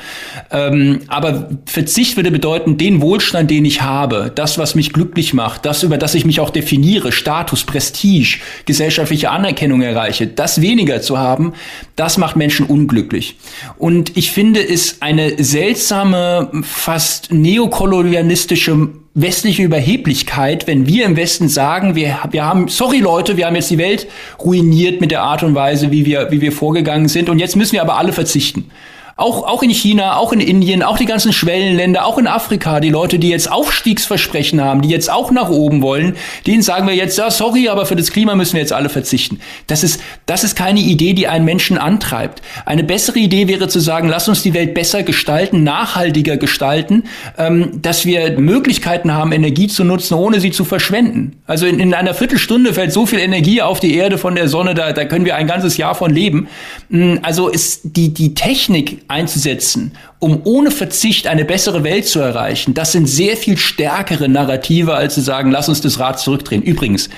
Ähm, 0.51 0.99
aber 1.07 1.49
Verzicht 1.65 2.15
würde 2.15 2.29
bedeuten, 2.29 2.77
den 2.77 3.01
Wohlstand, 3.01 3.49
den 3.49 3.65
ich 3.65 3.81
habe, 3.81 4.31
das, 4.33 4.59
was 4.59 4.75
mich 4.75 4.93
glücklich 4.93 5.33
macht, 5.33 5.65
das, 5.65 5.81
über 5.81 5.97
das 5.97 6.13
ich 6.13 6.25
mich 6.25 6.39
auch 6.39 6.51
definiere, 6.51 7.11
Status, 7.11 7.63
Prestige, 7.63 8.37
gesellschaftliche 8.65 9.31
Anerkennung 9.31 9.81
erreiche, 9.81 10.27
das 10.27 10.61
weniger 10.61 11.01
zu 11.01 11.17
haben, 11.17 11.53
das 11.95 12.19
macht 12.19 12.35
Menschen 12.35 12.67
unglücklich. 12.67 13.37
Und 13.79 14.15
ich 14.15 14.31
finde 14.31 14.61
es 14.61 15.01
eine 15.01 15.43
seltsame, 15.43 16.49
fast 16.61 17.33
neokolonialistische 17.33 18.89
westliche 19.13 19.63
Überheblichkeit, 19.63 20.67
wenn 20.67 20.87
wir 20.87 21.05
im 21.05 21.17
Westen 21.17 21.49
sagen, 21.49 21.95
wir, 21.95 22.19
wir 22.31 22.45
haben, 22.45 22.69
sorry 22.69 22.99
Leute, 22.99 23.35
wir 23.35 23.45
haben 23.45 23.55
jetzt 23.55 23.69
die 23.69 23.77
Welt 23.77 24.07
ruiniert 24.39 25.01
mit 25.01 25.11
der 25.11 25.21
Art 25.23 25.43
und 25.43 25.53
Weise, 25.53 25.91
wie 25.91 26.05
wir, 26.05 26.31
wie 26.31 26.39
wir 26.39 26.51
vorgegangen 26.51 27.09
sind 27.09 27.29
und 27.29 27.39
jetzt 27.39 27.55
müssen 27.55 27.73
wir 27.73 27.81
aber 27.81 27.97
alle 27.97 28.13
verzichten. 28.13 28.71
Auch, 29.15 29.47
auch 29.47 29.61
in 29.63 29.69
China, 29.69 30.17
auch 30.17 30.31
in 30.31 30.39
Indien, 30.39 30.83
auch 30.83 30.97
die 30.97 31.05
ganzen 31.05 31.33
Schwellenländer, 31.33 32.05
auch 32.05 32.17
in 32.17 32.27
Afrika, 32.27 32.79
die 32.79 32.89
Leute, 32.89 33.19
die 33.19 33.29
jetzt 33.29 33.51
Aufstiegsversprechen 33.51 34.61
haben, 34.61 34.81
die 34.81 34.89
jetzt 34.89 35.11
auch 35.11 35.31
nach 35.31 35.49
oben 35.49 35.81
wollen, 35.81 36.15
denen 36.47 36.61
sagen 36.61 36.87
wir 36.87 36.95
jetzt, 36.95 37.17
ja, 37.17 37.29
sorry, 37.29 37.69
aber 37.69 37.85
für 37.85 37.95
das 37.95 38.11
Klima 38.11 38.35
müssen 38.35 38.53
wir 38.53 38.61
jetzt 38.61 38.73
alle 38.73 38.89
verzichten. 38.89 39.39
Das 39.67 39.83
ist, 39.83 40.01
das 40.25 40.43
ist 40.43 40.55
keine 40.55 40.79
Idee, 40.79 41.13
die 41.13 41.27
einen 41.27 41.45
Menschen 41.45 41.77
antreibt. 41.77 42.41
Eine 42.65 42.83
bessere 42.83 43.19
Idee 43.19 43.47
wäre 43.47 43.67
zu 43.67 43.79
sagen, 43.79 44.07
lass 44.07 44.27
uns 44.27 44.41
die 44.41 44.53
Welt 44.53 44.73
besser 44.73 45.03
gestalten, 45.03 45.63
nachhaltiger 45.63 46.37
gestalten, 46.37 47.03
ähm, 47.37 47.81
dass 47.81 48.05
wir 48.05 48.39
Möglichkeiten 48.39 49.13
haben, 49.13 49.31
Energie 49.31 49.67
zu 49.67 49.83
nutzen, 49.83 50.15
ohne 50.15 50.39
sie 50.39 50.51
zu 50.51 50.65
verschwenden. 50.65 51.41
Also 51.47 51.65
in, 51.65 51.79
in 51.79 51.93
einer 51.93 52.13
Viertelstunde 52.13 52.73
fällt 52.73 52.93
so 52.93 53.05
viel 53.05 53.19
Energie 53.19 53.61
auf 53.61 53.79
die 53.79 53.95
Erde 53.95 54.17
von 54.17 54.35
der 54.35 54.47
Sonne, 54.47 54.73
da, 54.73 54.93
da 54.93 55.05
können 55.05 55.25
wir 55.25 55.35
ein 55.35 55.47
ganzes 55.47 55.77
Jahr 55.77 55.95
von 55.95 56.11
leben. 56.11 56.47
Mm, 56.89 57.15
also 57.21 57.49
ist 57.49 57.81
die, 57.83 58.13
die 58.13 58.33
Technik 58.33 59.01
einzusetzen, 59.11 59.91
um 60.19 60.41
ohne 60.45 60.71
Verzicht 60.71 61.27
eine 61.27 61.45
bessere 61.45 61.83
Welt 61.83 62.07
zu 62.07 62.19
erreichen, 62.19 62.73
das 62.73 62.91
sind 62.91 63.07
sehr 63.07 63.37
viel 63.37 63.57
stärkere 63.57 64.27
Narrative, 64.27 64.95
als 64.95 65.15
zu 65.15 65.21
sagen, 65.21 65.51
lass 65.51 65.69
uns 65.69 65.81
das 65.81 65.99
Rad 65.99 66.19
zurückdrehen. 66.19 66.63
Übrigens, 66.63 67.09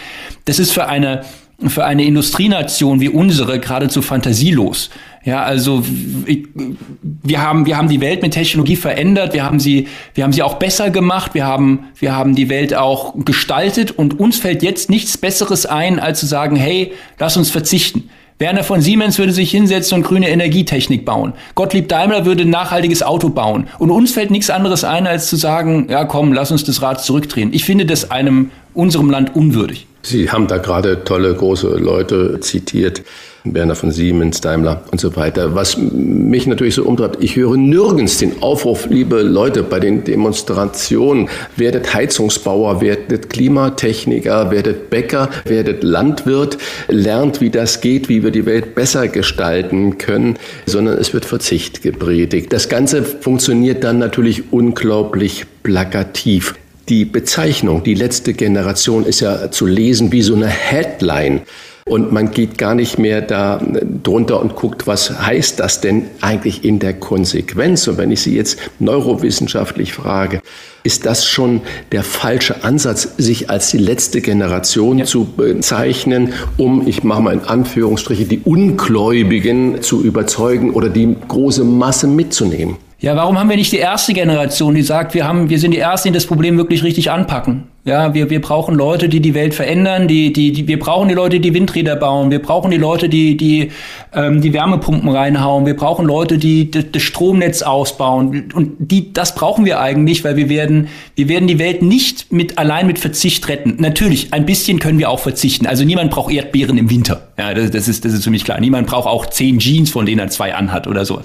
das 0.45 0.59
ist 0.59 0.73
für 0.73 0.87
eine, 0.87 1.23
für 1.67 1.85
eine 1.85 2.03
Industrienation 2.03 2.99
wie 2.99 3.09
unsere 3.09 3.59
geradezu 3.59 4.01
fantasielos. 4.01 4.89
Ja, 5.25 5.43
also 5.43 5.83
wir 5.85 7.41
haben, 7.41 7.65
wir 7.65 7.77
haben 7.77 7.87
die 7.87 8.01
Welt 8.01 8.21
mit 8.21 8.33
Technologie 8.33 8.75
verändert, 8.75 9.33
wir 9.33 9.45
haben 9.45 9.61
sie, 9.61 9.87
wir 10.13 10.25
haben 10.25 10.33
sie 10.33 10.43
auch 10.43 10.55
besser 10.55 10.89
gemacht, 10.89 11.33
wir 11.33 11.45
haben, 11.45 11.85
wir 11.97 12.13
haben 12.13 12.35
die 12.35 12.49
Welt 12.49 12.73
auch 12.73 13.13
gestaltet 13.23 13.91
und 13.91 14.19
uns 14.19 14.39
fällt 14.39 14.63
jetzt 14.63 14.89
nichts 14.89 15.17
Besseres 15.17 15.65
ein, 15.65 15.99
als 15.99 16.19
zu 16.19 16.25
sagen, 16.25 16.57
hey, 16.57 16.91
lass 17.19 17.37
uns 17.37 17.49
verzichten. 17.49 18.09
Werner 18.43 18.65
von 18.65 18.81
Siemens 18.81 19.17
würde 19.19 19.31
sich 19.31 19.51
hinsetzen 19.51 19.99
und 19.99 20.03
grüne 20.03 20.29
Energietechnik 20.29 21.05
bauen. 21.05 21.31
Gottlieb 21.55 21.87
Daimler 21.87 22.25
würde 22.25 22.41
ein 22.41 22.49
nachhaltiges 22.49 23.01
Auto 23.01 23.29
bauen. 23.29 23.67
Und 23.79 23.89
uns 23.89 24.11
fällt 24.11 24.31
nichts 24.31 24.49
anderes 24.49 24.83
ein, 24.83 25.07
als 25.07 25.29
zu 25.29 25.37
sagen, 25.37 25.87
ja 25.89 26.03
komm, 26.03 26.33
lass 26.33 26.51
uns 26.51 26.65
das 26.65 26.81
Rad 26.81 27.01
zurückdrehen. 27.01 27.53
Ich 27.53 27.63
finde 27.63 27.85
das 27.85 28.11
einem, 28.11 28.51
unserem 28.73 29.09
Land 29.09 29.33
unwürdig. 29.37 29.87
Sie 30.01 30.29
haben 30.29 30.47
da 30.47 30.57
gerade 30.57 31.05
tolle, 31.05 31.33
große 31.33 31.69
Leute 31.69 32.41
zitiert. 32.41 33.03
Werner 33.45 33.75
von 33.75 33.91
Siemens, 33.91 34.39
Daimler 34.39 34.83
und 34.91 35.01
so 35.01 35.15
weiter. 35.15 35.53
Was 35.53 35.77
mich 35.77 36.47
natürlich 36.47 36.75
so 36.75 36.83
umtreibt, 36.83 37.21
ich 37.21 37.35
höre 37.35 37.57
nirgends 37.57 38.17
den 38.17 38.41
Aufruf, 38.41 38.87
liebe 38.89 39.21
Leute, 39.21 39.63
bei 39.63 39.79
den 39.79 40.03
Demonstrationen, 40.03 41.29
werdet 41.57 41.93
Heizungsbauer, 41.93 42.79
werdet 42.79 43.29
Klimatechniker, 43.29 44.49
werdet 44.51 44.89
Bäcker, 44.89 45.29
werdet 45.45 45.83
Landwirt, 45.83 46.57
lernt, 46.87 47.41
wie 47.41 47.49
das 47.49 47.81
geht, 47.81 48.07
wie 48.07 48.23
wir 48.23 48.31
die 48.31 48.45
Welt 48.45 48.75
besser 48.75 49.09
gestalten 49.09 49.97
können, 49.97 50.37
sondern 50.65 50.97
es 50.97 51.13
wird 51.13 51.25
Verzicht 51.25 51.81
gepredigt. 51.81 52.53
Das 52.53 52.69
Ganze 52.69 53.03
funktioniert 53.03 53.83
dann 53.83 53.99
natürlich 53.99 54.53
unglaublich 54.53 55.45
plakativ. 55.63 56.55
Die 56.89 57.05
Bezeichnung, 57.05 57.83
die 57.83 57.93
letzte 57.93 58.33
Generation, 58.33 59.05
ist 59.05 59.21
ja 59.21 59.51
zu 59.51 59.65
lesen 59.65 60.11
wie 60.11 60.21
so 60.21 60.35
eine 60.35 60.47
Headline. 60.47 61.41
Und 61.85 62.13
man 62.13 62.31
geht 62.31 62.57
gar 62.57 62.75
nicht 62.75 62.97
mehr 62.97 63.21
da 63.21 63.61
drunter 64.03 64.39
und 64.41 64.55
guckt, 64.55 64.87
was 64.87 65.25
heißt 65.25 65.59
das 65.59 65.81
denn 65.81 66.05
eigentlich 66.21 66.63
in 66.63 66.79
der 66.79 66.93
Konsequenz? 66.93 67.87
Und 67.87 67.97
wenn 67.97 68.11
ich 68.11 68.21
Sie 68.21 68.35
jetzt 68.35 68.57
neurowissenschaftlich 68.79 69.93
frage, 69.93 70.41
ist 70.83 71.05
das 71.05 71.25
schon 71.25 71.61
der 71.91 72.03
falsche 72.03 72.63
Ansatz, 72.63 73.13
sich 73.17 73.49
als 73.49 73.71
die 73.71 73.77
letzte 73.77 74.21
Generation 74.21 74.99
ja. 74.99 75.05
zu 75.05 75.25
bezeichnen, 75.25 76.33
um, 76.57 76.87
ich 76.87 77.03
mache 77.03 77.21
mal 77.21 77.33
in 77.33 77.41
Anführungsstriche, 77.41 78.25
die 78.25 78.39
Ungläubigen 78.39 79.81
zu 79.81 80.03
überzeugen 80.03 80.71
oder 80.71 80.89
die 80.89 81.15
große 81.27 81.63
Masse 81.63 82.07
mitzunehmen? 82.07 82.77
Ja, 82.99 83.17
warum 83.17 83.37
haben 83.37 83.49
wir 83.49 83.57
nicht 83.57 83.73
die 83.73 83.77
erste 83.77 84.13
Generation, 84.13 84.75
die 84.75 84.83
sagt, 84.83 85.13
wir 85.13 85.27
haben, 85.27 85.49
wir 85.49 85.59
sind 85.59 85.71
die 85.71 85.79
Ersten, 85.79 86.09
die 86.09 86.13
das 86.13 86.25
Problem 86.25 86.57
wirklich 86.57 86.83
richtig 86.83 87.11
anpacken? 87.11 87.65
Ja, 87.85 88.13
wir, 88.13 88.29
wir 88.29 88.39
brauchen 88.39 88.75
Leute, 88.75 89.09
die 89.09 89.19
die 89.19 89.33
Welt 89.33 89.53
verändern, 89.53 90.07
die, 90.07 90.31
die, 90.31 90.53
die, 90.53 90.69
wir 90.69 90.79
brauchen 90.79 91.09
die 91.09 91.15
Leute, 91.15 91.41
die 91.41 91.53
Windräder 91.53 91.97
bauen, 91.97 92.31
wir 92.31 92.41
brauchen 92.41 92.71
die 92.71 92.77
Leute, 92.77 93.09
die, 93.09 93.35
die 93.35 93.71
ähm, 94.13 94.39
die 94.39 94.53
Wärmepumpen 94.53 95.09
reinhauen, 95.09 95.65
wir 95.65 95.75
brauchen 95.75 96.05
Leute, 96.05 96.37
die 96.37 96.71
das 96.71 97.01
Stromnetz 97.01 97.61
ausbauen 97.61 98.53
und 98.53 98.75
die, 98.79 99.11
das 99.11 99.35
brauchen 99.35 99.65
wir 99.65 99.81
eigentlich, 99.81 100.23
weil 100.23 100.37
wir 100.37 100.47
werden, 100.47 100.87
wir 101.15 101.27
werden 101.27 101.45
die 101.45 101.59
Welt 101.59 101.81
nicht 101.81 102.31
mit, 102.31 102.57
allein 102.57 102.87
mit 102.87 102.99
Verzicht 102.99 103.49
retten. 103.49 103.75
Natürlich, 103.79 104.33
ein 104.33 104.45
bisschen 104.45 104.79
können 104.79 104.97
wir 104.97 105.09
auch 105.09 105.19
verzichten. 105.19 105.67
Also 105.67 105.83
niemand 105.83 106.09
braucht 106.09 106.33
Erdbeeren 106.33 106.77
im 106.77 106.89
Winter. 106.89 107.27
Ja, 107.37 107.53
das, 107.53 107.71
das 107.71 107.89
ist, 107.89 108.05
das 108.05 108.13
ist 108.13 108.23
für 108.23 108.29
mich 108.29 108.45
klar. 108.45 108.61
Niemand 108.61 108.87
braucht 108.87 109.07
auch 109.07 109.25
zehn 109.25 109.59
Jeans, 109.59 109.89
von 109.89 110.05
denen 110.05 110.19
er 110.19 110.29
zwei 110.29 110.55
anhat 110.55 110.87
oder 110.87 111.03
so. 111.03 111.21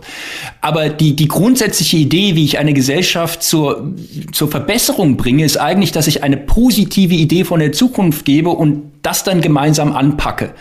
Aber 0.61 0.88
die, 0.88 1.14
die 1.14 1.29
grundsätzliche 1.29 1.99
Idee, 1.99 2.35
wie 2.35 2.44
ich 2.44 2.59
eine 2.59 2.73
Gesellschaft 2.73 3.44
zur, 3.44 3.94
zur 4.33 4.51
Verbesserung 4.51 5.16
bringe, 5.16 5.44
ist 5.44 5.57
eigentlich, 5.57 5.92
dass 5.92 6.09
ich 6.09 6.25
eine 6.25 6.47
positive 6.48 7.14
Idee 7.14 7.44
von 7.44 7.61
der 7.61 7.70
Zukunft 7.70 8.24
gebe 8.24 8.50
und 8.50 8.90
das 9.02 9.22
dann 9.22 9.40
gemeinsam 9.40 9.92
anpacke. 9.92 10.54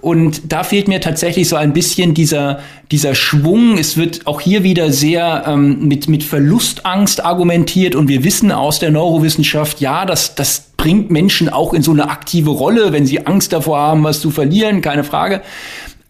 Und 0.00 0.50
da 0.50 0.64
fehlt 0.64 0.88
mir 0.88 1.02
tatsächlich 1.02 1.48
so 1.48 1.56
ein 1.56 1.74
bisschen 1.74 2.14
dieser, 2.14 2.60
dieser 2.90 3.14
Schwung. 3.14 3.76
Es 3.76 3.98
wird 3.98 4.26
auch 4.26 4.40
hier 4.40 4.62
wieder 4.62 4.90
sehr 4.90 5.44
ähm, 5.46 5.86
mit, 5.86 6.08
mit 6.08 6.22
Verlustangst 6.24 7.22
argumentiert 7.22 7.94
und 7.94 8.08
wir 8.08 8.24
wissen 8.24 8.50
aus 8.50 8.78
der 8.78 8.90
Neurowissenschaft, 8.90 9.80
ja, 9.80 10.06
das, 10.06 10.34
das 10.34 10.70
bringt 10.78 11.10
Menschen 11.10 11.50
auch 11.50 11.74
in 11.74 11.82
so 11.82 11.92
eine 11.92 12.08
aktive 12.08 12.50
Rolle, 12.50 12.92
wenn 12.92 13.04
sie 13.04 13.26
Angst 13.26 13.52
davor 13.52 13.78
haben, 13.78 14.04
was 14.04 14.20
zu 14.20 14.30
verlieren, 14.30 14.80
keine 14.80 15.04
Frage 15.04 15.42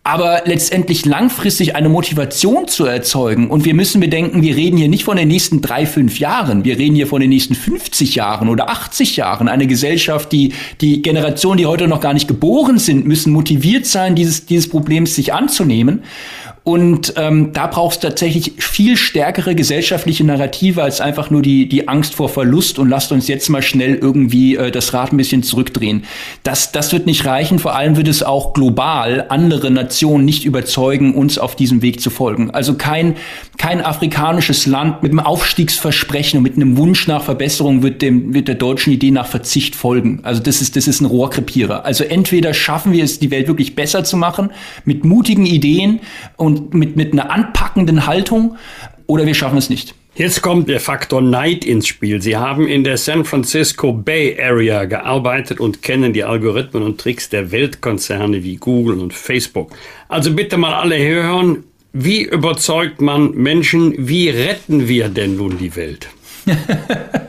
aber 0.04 0.42
letztendlich 0.46 1.04
langfristig 1.04 1.76
eine 1.76 1.88
Motivation 1.88 2.66
zu 2.66 2.86
erzeugen. 2.86 3.48
Und 3.50 3.64
wir 3.64 3.74
müssen 3.74 4.00
bedenken, 4.00 4.42
wir 4.42 4.56
reden 4.56 4.76
hier 4.76 4.88
nicht 4.88 5.04
von 5.04 5.16
den 5.16 5.28
nächsten 5.28 5.62
drei, 5.62 5.86
fünf 5.86 6.18
Jahren, 6.18 6.64
wir 6.64 6.76
reden 6.76 6.96
hier 6.96 7.06
von 7.06 7.20
den 7.20 7.30
nächsten 7.30 7.54
50 7.54 8.16
Jahren 8.16 8.48
oder 8.48 8.68
80 8.68 9.16
Jahren. 9.16 9.48
Eine 9.48 9.68
Gesellschaft, 9.68 10.32
die, 10.32 10.54
die 10.80 11.02
Generationen, 11.02 11.58
die 11.58 11.66
heute 11.66 11.86
noch 11.86 12.00
gar 12.00 12.14
nicht 12.14 12.26
geboren 12.26 12.78
sind, 12.78 13.06
müssen 13.06 13.32
motiviert 13.32 13.86
sein, 13.86 14.16
dieses, 14.16 14.44
dieses 14.46 14.68
Problems 14.68 15.14
sich 15.14 15.32
anzunehmen. 15.32 16.02
Und 16.64 17.14
ähm, 17.16 17.53
da 17.53 17.66
braucht 17.66 17.96
es 17.96 18.01
tatsächlich 18.01 18.53
viel 18.59 18.96
stärkere 18.96 19.57
gesellschaftliche 19.57 20.22
Narrative 20.22 20.81
als 20.81 21.01
einfach 21.01 21.29
nur 21.29 21.42
die, 21.42 21.68
die 21.68 21.88
Angst 21.88 22.14
vor 22.14 22.29
Verlust 22.29 22.79
und 22.79 22.88
lasst 22.88 23.11
uns 23.11 23.27
jetzt 23.27 23.48
mal 23.48 23.62
schnell 23.62 23.96
irgendwie 23.96 24.55
äh, 24.55 24.70
das 24.70 24.94
Rad 24.94 25.12
ein 25.12 25.16
bisschen 25.16 25.42
zurückdrehen. 25.42 26.05
Das, 26.44 26.70
das 26.70 26.92
wird 26.92 27.07
nicht 27.07 27.27
reichen. 27.27 27.59
Vor 27.59 27.75
allem 27.75 27.96
wird 27.96 28.07
es 28.07 28.22
auch 28.22 28.53
global 28.53 29.27
andere 29.29 29.72
Nationen 29.72 30.25
nicht 30.25 30.44
überzeugen, 30.44 31.14
uns 31.14 31.37
auf 31.37 31.57
diesem 31.57 31.83
Weg 31.83 32.01
zu 32.01 32.11
folgen. 32.11 32.53
Also 32.53 32.75
kein, 32.75 33.16
kein 33.59 33.81
afrikanisches 33.85 34.66
Land 34.66 35.03
mit 35.03 35.11
einem 35.11 35.20
Aufstiegsversprechen 35.20 36.38
und 36.38 36.44
mit 36.44 36.55
einem 36.55 36.77
Wunsch 36.77 37.09
nach 37.09 37.25
Verbesserung 37.25 37.83
wird, 37.83 38.03
dem, 38.03 38.35
wird 38.35 38.46
der 38.46 38.55
deutschen 38.55 38.92
Idee 38.92 39.11
nach 39.11 39.27
Verzicht 39.27 39.75
folgen. 39.75 40.20
Also 40.22 40.40
das 40.40 40.61
ist, 40.61 40.77
das 40.77 40.87
ist 40.87 41.01
ein 41.01 41.07
Rohrkrepierer. 41.07 41.85
Also 41.85 42.05
entweder 42.05 42.55
schaffen 42.55 42.92
wir 42.92 43.03
es, 43.03 43.18
die 43.18 43.33
Welt 43.33 43.48
wirklich 43.48 43.75
besser 43.75 44.05
zu 44.05 44.16
machen, 44.16 44.51
mit 44.85 45.05
mutigen 45.05 45.46
Ideen 45.46 45.98
und 46.37 46.51
und 46.52 46.74
mit, 46.74 46.96
mit 46.96 47.12
einer 47.12 47.30
anpackenden 47.30 48.06
Haltung 48.06 48.56
oder 49.06 49.26
wir 49.26 49.34
schaffen 49.34 49.58
es 49.58 49.70
nicht. 49.70 49.94
Jetzt 50.14 50.42
kommt 50.42 50.68
der 50.68 50.78
Faktor 50.78 51.22
Neid 51.22 51.64
ins 51.64 51.86
Spiel. 51.86 52.20
Sie 52.20 52.36
haben 52.36 52.68
in 52.68 52.84
der 52.84 52.98
San 52.98 53.24
Francisco 53.24 53.94
Bay 53.94 54.38
Area 54.38 54.84
gearbeitet 54.84 55.58
und 55.58 55.80
kennen 55.80 56.12
die 56.12 56.22
Algorithmen 56.22 56.82
und 56.82 57.00
Tricks 57.00 57.30
der 57.30 57.50
Weltkonzerne 57.50 58.44
wie 58.44 58.56
Google 58.56 59.00
und 59.00 59.14
Facebook. 59.14 59.72
Also 60.08 60.34
bitte 60.34 60.58
mal 60.58 60.74
alle 60.74 60.98
hören, 60.98 61.64
wie 61.94 62.22
überzeugt 62.22 63.00
man 63.00 63.30
Menschen, 63.32 63.94
wie 64.06 64.28
retten 64.28 64.86
wir 64.86 65.08
denn 65.08 65.36
nun 65.36 65.56
die 65.56 65.74
Welt? 65.76 66.08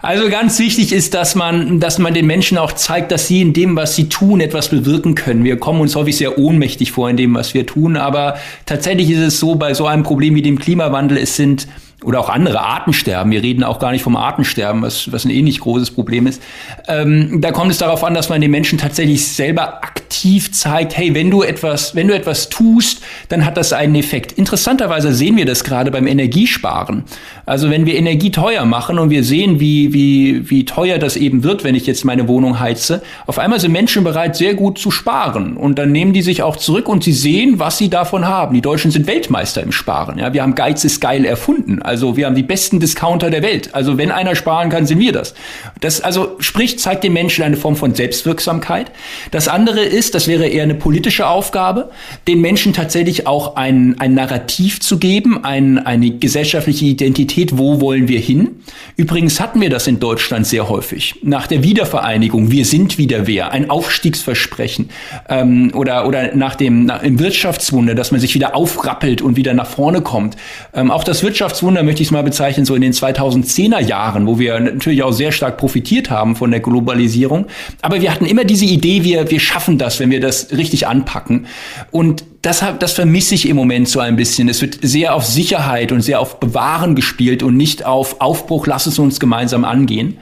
Also 0.00 0.28
ganz 0.28 0.58
wichtig 0.58 0.92
ist, 0.92 1.14
dass 1.14 1.34
man, 1.34 1.80
dass 1.80 1.98
man 1.98 2.14
den 2.14 2.26
Menschen 2.26 2.58
auch 2.58 2.72
zeigt, 2.72 3.12
dass 3.12 3.28
sie 3.28 3.40
in 3.40 3.52
dem, 3.52 3.76
was 3.76 3.94
sie 3.94 4.08
tun, 4.08 4.40
etwas 4.40 4.68
bewirken 4.68 5.14
können. 5.14 5.44
Wir 5.44 5.58
kommen 5.58 5.80
uns 5.80 5.96
häufig 5.96 6.16
sehr 6.16 6.38
ohnmächtig 6.38 6.92
vor 6.92 7.08
in 7.10 7.16
dem, 7.16 7.34
was 7.34 7.54
wir 7.54 7.66
tun, 7.66 7.96
aber 7.96 8.36
tatsächlich 8.66 9.10
ist 9.10 9.20
es 9.20 9.40
so, 9.40 9.54
bei 9.54 9.74
so 9.74 9.86
einem 9.86 10.02
Problem 10.02 10.34
wie 10.34 10.42
dem 10.42 10.58
Klimawandel, 10.58 11.18
es 11.18 11.36
sind 11.36 11.68
oder 12.04 12.20
auch 12.20 12.28
andere 12.28 12.60
Artensterben. 12.60 13.30
Wir 13.30 13.42
reden 13.42 13.62
auch 13.62 13.78
gar 13.78 13.92
nicht 13.92 14.02
vom 14.02 14.16
Artensterben, 14.16 14.82
was, 14.82 15.12
was 15.12 15.24
ein 15.24 15.30
ähnlich 15.30 15.60
großes 15.60 15.92
Problem 15.92 16.26
ist. 16.26 16.42
Ähm, 16.88 17.40
da 17.40 17.52
kommt 17.52 17.70
es 17.70 17.78
darauf 17.78 18.02
an, 18.04 18.14
dass 18.14 18.28
man 18.28 18.40
den 18.40 18.50
Menschen 18.50 18.78
tatsächlich 18.78 19.26
selber 19.26 19.82
aktiv 19.84 20.11
zeigt, 20.12 20.96
hey, 20.96 21.14
wenn 21.14 21.30
du 21.30 21.42
etwas, 21.42 21.94
wenn 21.94 22.08
du 22.08 22.14
etwas 22.14 22.48
tust, 22.48 23.02
dann 23.28 23.44
hat 23.44 23.56
das 23.56 23.72
einen 23.72 23.94
Effekt. 23.94 24.32
Interessanterweise 24.32 25.12
sehen 25.12 25.36
wir 25.36 25.46
das 25.46 25.64
gerade 25.64 25.90
beim 25.90 26.06
Energiesparen. 26.06 27.04
Also 27.46 27.70
wenn 27.70 27.86
wir 27.86 27.96
Energie 27.96 28.30
teuer 28.30 28.64
machen 28.64 28.98
und 28.98 29.10
wir 29.10 29.24
sehen, 29.24 29.58
wie, 29.60 29.92
wie, 29.92 30.48
wie 30.50 30.64
teuer 30.64 30.98
das 30.98 31.16
eben 31.16 31.42
wird, 31.42 31.64
wenn 31.64 31.74
ich 31.74 31.86
jetzt 31.86 32.04
meine 32.04 32.28
Wohnung 32.28 32.60
heize, 32.60 33.02
auf 33.26 33.38
einmal 33.38 33.60
sind 33.60 33.72
Menschen 33.72 34.04
bereit, 34.04 34.36
sehr 34.36 34.54
gut 34.54 34.78
zu 34.78 34.90
sparen. 34.90 35.56
Und 35.56 35.78
dann 35.78 35.92
nehmen 35.92 36.12
die 36.12 36.22
sich 36.22 36.42
auch 36.42 36.56
zurück 36.56 36.88
und 36.88 37.02
sie 37.02 37.12
sehen, 37.12 37.58
was 37.58 37.78
sie 37.78 37.88
davon 37.88 38.26
haben. 38.26 38.54
Die 38.54 38.60
Deutschen 38.60 38.90
sind 38.90 39.06
Weltmeister 39.06 39.62
im 39.62 39.72
Sparen. 39.72 40.18
Ja, 40.18 40.32
wir 40.32 40.42
haben 40.42 40.54
Geiz 40.54 40.84
ist 40.84 41.00
geil 41.00 41.24
erfunden. 41.24 41.82
Also 41.82 42.16
wir 42.16 42.26
haben 42.26 42.34
die 42.34 42.42
besten 42.42 42.80
Discounter 42.80 43.30
der 43.30 43.42
Welt. 43.42 43.70
Also 43.72 43.98
wenn 43.98 44.10
einer 44.10 44.34
sparen 44.34 44.70
kann, 44.70 44.86
sind 44.86 44.98
wir 44.98 45.12
das. 45.12 45.34
Das 45.80 46.00
also 46.00 46.36
sprich, 46.38 46.78
zeigt 46.78 47.04
den 47.04 47.12
Menschen 47.12 47.44
eine 47.44 47.56
Form 47.56 47.76
von 47.76 47.94
Selbstwirksamkeit. 47.94 48.90
Das 49.30 49.48
andere 49.48 49.82
ist, 49.82 50.01
das 50.10 50.28
wäre 50.28 50.46
eher 50.46 50.62
eine 50.62 50.74
politische 50.74 51.26
Aufgabe, 51.26 51.90
den 52.28 52.40
Menschen 52.40 52.72
tatsächlich 52.72 53.26
auch 53.26 53.56
ein, 53.56 53.96
ein 53.98 54.14
Narrativ 54.14 54.80
zu 54.80 54.98
geben, 54.98 55.44
ein, 55.44 55.78
eine 55.78 56.10
gesellschaftliche 56.10 56.84
Identität, 56.84 57.58
wo 57.58 57.80
wollen 57.80 58.08
wir 58.08 58.20
hin. 58.20 58.62
Übrigens 58.96 59.40
hatten 59.40 59.60
wir 59.60 59.70
das 59.70 59.86
in 59.86 60.00
Deutschland 60.00 60.46
sehr 60.46 60.68
häufig. 60.68 61.16
Nach 61.22 61.46
der 61.46 61.62
Wiedervereinigung, 61.62 62.50
wir 62.50 62.64
sind 62.64 62.98
wieder 62.98 63.26
wer, 63.26 63.52
ein 63.52 63.70
Aufstiegsversprechen 63.70 64.90
ähm, 65.28 65.72
oder, 65.74 66.06
oder 66.06 66.34
nach 66.34 66.54
dem 66.54 66.84
nach, 66.84 67.02
im 67.02 67.18
Wirtschaftswunder, 67.18 67.94
dass 67.94 68.12
man 68.12 68.20
sich 68.20 68.34
wieder 68.34 68.54
aufrappelt 68.54 69.20
und 69.20 69.36
wieder 69.36 69.54
nach 69.54 69.66
vorne 69.66 70.00
kommt. 70.00 70.36
Ähm, 70.74 70.90
auch 70.90 71.04
das 71.04 71.22
Wirtschaftswunder 71.22 71.72
Wunder 71.72 71.84
möchte 71.84 72.02
ich 72.02 72.08
es 72.08 72.12
mal 72.12 72.22
bezeichnen, 72.22 72.66
so 72.66 72.74
in 72.74 72.82
den 72.82 72.92
2010er 72.92 73.80
Jahren, 73.80 74.26
wo 74.26 74.38
wir 74.38 74.60
natürlich 74.60 75.02
auch 75.02 75.12
sehr 75.12 75.32
stark 75.32 75.56
profitiert 75.56 76.10
haben 76.10 76.36
von 76.36 76.50
der 76.50 76.60
Globalisierung. 76.60 77.46
Aber 77.80 78.00
wir 78.00 78.12
hatten 78.12 78.26
immer 78.26 78.44
diese 78.44 78.66
Idee, 78.66 79.02
wir, 79.02 79.30
wir 79.30 79.40
schaffen 79.40 79.78
das, 79.78 79.91
wenn 80.00 80.10
wir 80.10 80.20
das 80.20 80.52
richtig 80.52 80.86
anpacken. 80.86 81.46
Und 81.90 82.24
das, 82.42 82.64
das 82.78 82.92
vermisse 82.92 83.34
ich 83.34 83.48
im 83.48 83.56
Moment 83.56 83.88
so 83.88 84.00
ein 84.00 84.16
bisschen. 84.16 84.48
Es 84.48 84.60
wird 84.60 84.78
sehr 84.82 85.14
auf 85.14 85.24
Sicherheit 85.24 85.92
und 85.92 86.00
sehr 86.02 86.20
auf 86.20 86.40
Bewahren 86.40 86.94
gespielt 86.94 87.42
und 87.42 87.56
nicht 87.56 87.84
auf 87.84 88.20
Aufbruch, 88.20 88.66
lass 88.66 88.86
es 88.86 88.98
uns 88.98 89.20
gemeinsam 89.20 89.64
angehen. 89.64 90.18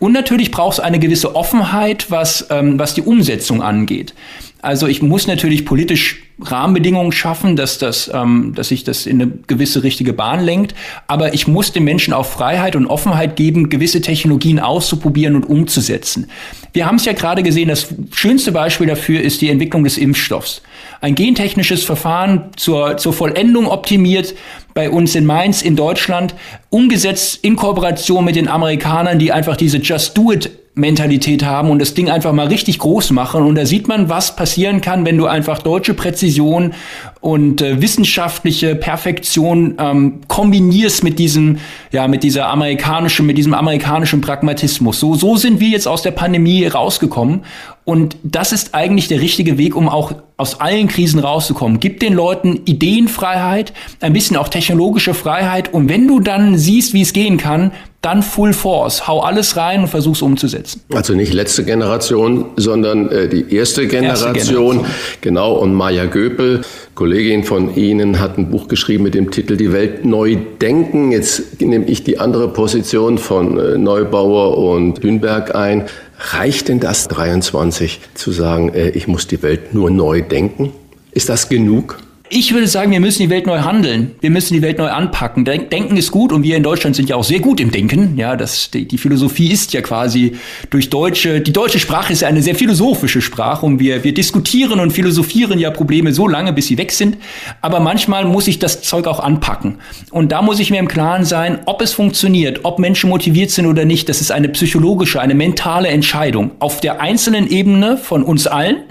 Und 0.00 0.12
natürlich 0.12 0.50
braucht 0.50 0.74
es 0.74 0.80
eine 0.80 0.98
gewisse 0.98 1.36
Offenheit, 1.36 2.10
was, 2.10 2.46
ähm, 2.50 2.78
was 2.78 2.94
die 2.94 3.02
Umsetzung 3.02 3.62
angeht. 3.62 4.14
Also 4.62 4.86
ich 4.86 5.02
muss 5.02 5.26
natürlich 5.26 5.64
politisch 5.64 6.22
Rahmenbedingungen 6.42 7.12
schaffen, 7.12 7.56
dass 7.56 7.78
das, 7.78 8.10
ähm, 8.12 8.52
dass 8.54 8.68
sich 8.68 8.84
das 8.84 9.06
in 9.06 9.20
eine 9.20 9.32
gewisse 9.46 9.82
richtige 9.82 10.12
Bahn 10.12 10.40
lenkt. 10.40 10.74
Aber 11.06 11.34
ich 11.34 11.46
muss 11.46 11.72
den 11.72 11.84
Menschen 11.84 12.12
auch 12.12 12.26
Freiheit 12.26 12.76
und 12.76 12.86
Offenheit 12.86 13.36
geben, 13.36 13.68
gewisse 13.68 14.00
Technologien 14.00 14.58
auszuprobieren 14.58 15.36
und 15.36 15.44
umzusetzen. 15.44 16.30
Wir 16.72 16.86
haben 16.86 16.96
es 16.96 17.04
ja 17.04 17.12
gerade 17.12 17.42
gesehen, 17.42 17.68
das 17.68 17.88
schönste 18.12 18.52
Beispiel 18.52 18.86
dafür 18.86 19.20
ist 19.20 19.40
die 19.40 19.48
Entwicklung 19.48 19.84
des 19.84 19.98
Impfstoffs. 19.98 20.62
Ein 21.00 21.14
gentechnisches 21.14 21.82
Verfahren 21.82 22.50
zur, 22.56 22.96
zur 22.96 23.12
Vollendung 23.12 23.66
optimiert, 23.66 24.34
bei 24.74 24.90
uns 24.90 25.14
in 25.14 25.26
Mainz 25.26 25.62
in 25.62 25.76
Deutschland, 25.76 26.34
umgesetzt 26.68 27.40
in 27.42 27.56
Kooperation 27.56 28.24
mit 28.24 28.36
den 28.36 28.48
Amerikanern, 28.48 29.18
die 29.18 29.32
einfach 29.32 29.56
diese 29.56 29.78
Just 29.78 30.16
Do 30.16 30.32
It 30.32 30.50
Mentalität 30.80 31.44
haben 31.44 31.70
und 31.70 31.78
das 31.78 31.94
Ding 31.94 32.10
einfach 32.10 32.32
mal 32.32 32.48
richtig 32.48 32.78
groß 32.78 33.10
machen. 33.12 33.42
Und 33.42 33.54
da 33.54 33.66
sieht 33.66 33.86
man, 33.86 34.08
was 34.08 34.34
passieren 34.34 34.80
kann, 34.80 35.04
wenn 35.04 35.16
du 35.16 35.26
einfach 35.26 35.60
deutsche 35.60 35.94
Präzision 35.94 36.72
und 37.20 37.60
äh, 37.60 37.80
wissenschaftliche 37.80 38.74
Perfektion 38.74 39.74
ähm, 39.78 40.20
kombinierst 40.26 41.04
mit 41.04 41.18
diesem, 41.18 41.58
ja, 41.92 42.08
mit 42.08 42.22
dieser 42.22 42.48
amerikanischen, 42.48 43.26
mit 43.26 43.38
diesem 43.38 43.54
amerikanischen 43.54 44.20
Pragmatismus. 44.20 44.98
So, 44.98 45.14
so 45.14 45.36
sind 45.36 45.60
wir 45.60 45.68
jetzt 45.68 45.86
aus 45.86 46.02
der 46.02 46.12
Pandemie 46.12 46.66
rausgekommen. 46.66 47.42
Und 47.84 48.16
das 48.22 48.52
ist 48.52 48.74
eigentlich 48.74 49.08
der 49.08 49.20
richtige 49.20 49.58
Weg, 49.58 49.74
um 49.74 49.88
auch 49.88 50.12
aus 50.36 50.60
allen 50.60 50.88
Krisen 50.88 51.18
rauszukommen. 51.18 51.80
Gib 51.80 52.00
den 52.00 52.14
Leuten 52.14 52.60
Ideenfreiheit, 52.64 53.72
ein 54.00 54.12
bisschen 54.12 54.36
auch 54.36 54.48
technologische 54.48 55.12
Freiheit. 55.12 55.74
Und 55.74 55.88
wenn 55.88 56.06
du 56.06 56.20
dann 56.20 56.56
siehst, 56.56 56.94
wie 56.94 57.02
es 57.02 57.12
gehen 57.12 57.36
kann, 57.36 57.72
dann 58.02 58.22
Full 58.22 58.54
Force. 58.54 59.06
Hau 59.06 59.20
alles 59.20 59.56
rein 59.56 59.82
und 59.82 59.88
versuch's 59.88 60.22
umzusetzen. 60.22 60.82
Also 60.92 61.14
nicht 61.14 61.34
letzte 61.34 61.64
Generation, 61.64 62.46
sondern 62.56 63.10
äh, 63.10 63.28
die 63.28 63.54
erste 63.54 63.86
Generation. 63.86 64.34
erste 64.34 64.52
Generation. 64.52 64.86
Genau. 65.20 65.52
Und 65.54 65.74
Maya 65.74 66.06
Göpel, 66.06 66.62
Kollegin 66.94 67.44
von 67.44 67.76
Ihnen, 67.76 68.18
hat 68.18 68.38
ein 68.38 68.50
Buch 68.50 68.68
geschrieben 68.68 69.04
mit 69.04 69.14
dem 69.14 69.30
Titel 69.30 69.56
Die 69.56 69.72
Welt 69.72 70.06
neu 70.06 70.36
denken. 70.60 71.12
Jetzt 71.12 71.60
nehme 71.60 71.84
ich 71.86 72.02
die 72.02 72.18
andere 72.18 72.48
Position 72.48 73.18
von 73.18 73.58
äh, 73.58 73.76
Neubauer 73.76 74.56
und 74.56 75.02
Hünberg 75.02 75.54
ein. 75.54 75.84
Reicht 76.32 76.68
denn 76.68 76.80
das 76.80 77.08
23 77.08 78.00
zu 78.14 78.32
sagen, 78.32 78.70
äh, 78.72 78.90
ich 78.90 79.08
muss 79.08 79.26
die 79.26 79.42
Welt 79.42 79.74
nur 79.74 79.90
neu 79.90 80.22
denken? 80.22 80.72
Ist 81.12 81.28
das 81.28 81.50
genug? 81.50 81.98
Ich 82.32 82.54
würde 82.54 82.68
sagen, 82.68 82.92
wir 82.92 83.00
müssen 83.00 83.24
die 83.24 83.28
Welt 83.28 83.48
neu 83.48 83.58
handeln. 83.58 84.12
Wir 84.20 84.30
müssen 84.30 84.54
die 84.54 84.62
Welt 84.62 84.78
neu 84.78 84.88
anpacken. 84.88 85.44
Denken 85.44 85.96
ist 85.96 86.12
gut 86.12 86.30
und 86.30 86.44
wir 86.44 86.56
in 86.56 86.62
Deutschland 86.62 86.94
sind 86.94 87.08
ja 87.08 87.16
auch 87.16 87.24
sehr 87.24 87.40
gut 87.40 87.58
im 87.58 87.72
Denken. 87.72 88.16
Ja, 88.16 88.36
das, 88.36 88.70
die, 88.70 88.86
die 88.86 88.98
Philosophie 88.98 89.50
ist 89.50 89.72
ja 89.72 89.80
quasi 89.80 90.36
durch 90.70 90.90
deutsche, 90.90 91.40
die 91.40 91.52
deutsche 91.52 91.80
Sprache 91.80 92.12
ist 92.12 92.22
ja 92.22 92.28
eine 92.28 92.40
sehr 92.40 92.54
philosophische 92.54 93.20
Sprache 93.20 93.66
und 93.66 93.80
wir, 93.80 94.04
wir 94.04 94.14
diskutieren 94.14 94.78
und 94.78 94.92
philosophieren 94.92 95.58
ja 95.58 95.72
Probleme 95.72 96.12
so 96.12 96.28
lange, 96.28 96.52
bis 96.52 96.68
sie 96.68 96.78
weg 96.78 96.92
sind. 96.92 97.16
Aber 97.62 97.80
manchmal 97.80 98.24
muss 98.26 98.46
ich 98.46 98.60
das 98.60 98.80
Zeug 98.82 99.08
auch 99.08 99.18
anpacken. 99.18 99.78
Und 100.12 100.30
da 100.30 100.40
muss 100.40 100.60
ich 100.60 100.70
mir 100.70 100.78
im 100.78 100.86
Klaren 100.86 101.24
sein, 101.24 101.58
ob 101.66 101.82
es 101.82 101.92
funktioniert, 101.92 102.60
ob 102.62 102.78
Menschen 102.78 103.10
motiviert 103.10 103.50
sind 103.50 103.66
oder 103.66 103.84
nicht. 103.84 104.08
Das 104.08 104.20
ist 104.20 104.30
eine 104.30 104.50
psychologische, 104.50 105.20
eine 105.20 105.34
mentale 105.34 105.88
Entscheidung 105.88 106.52
auf 106.60 106.80
der 106.80 107.00
einzelnen 107.00 107.50
Ebene 107.50 107.96
von 107.96 108.22
uns 108.22 108.46
allen 108.46 108.84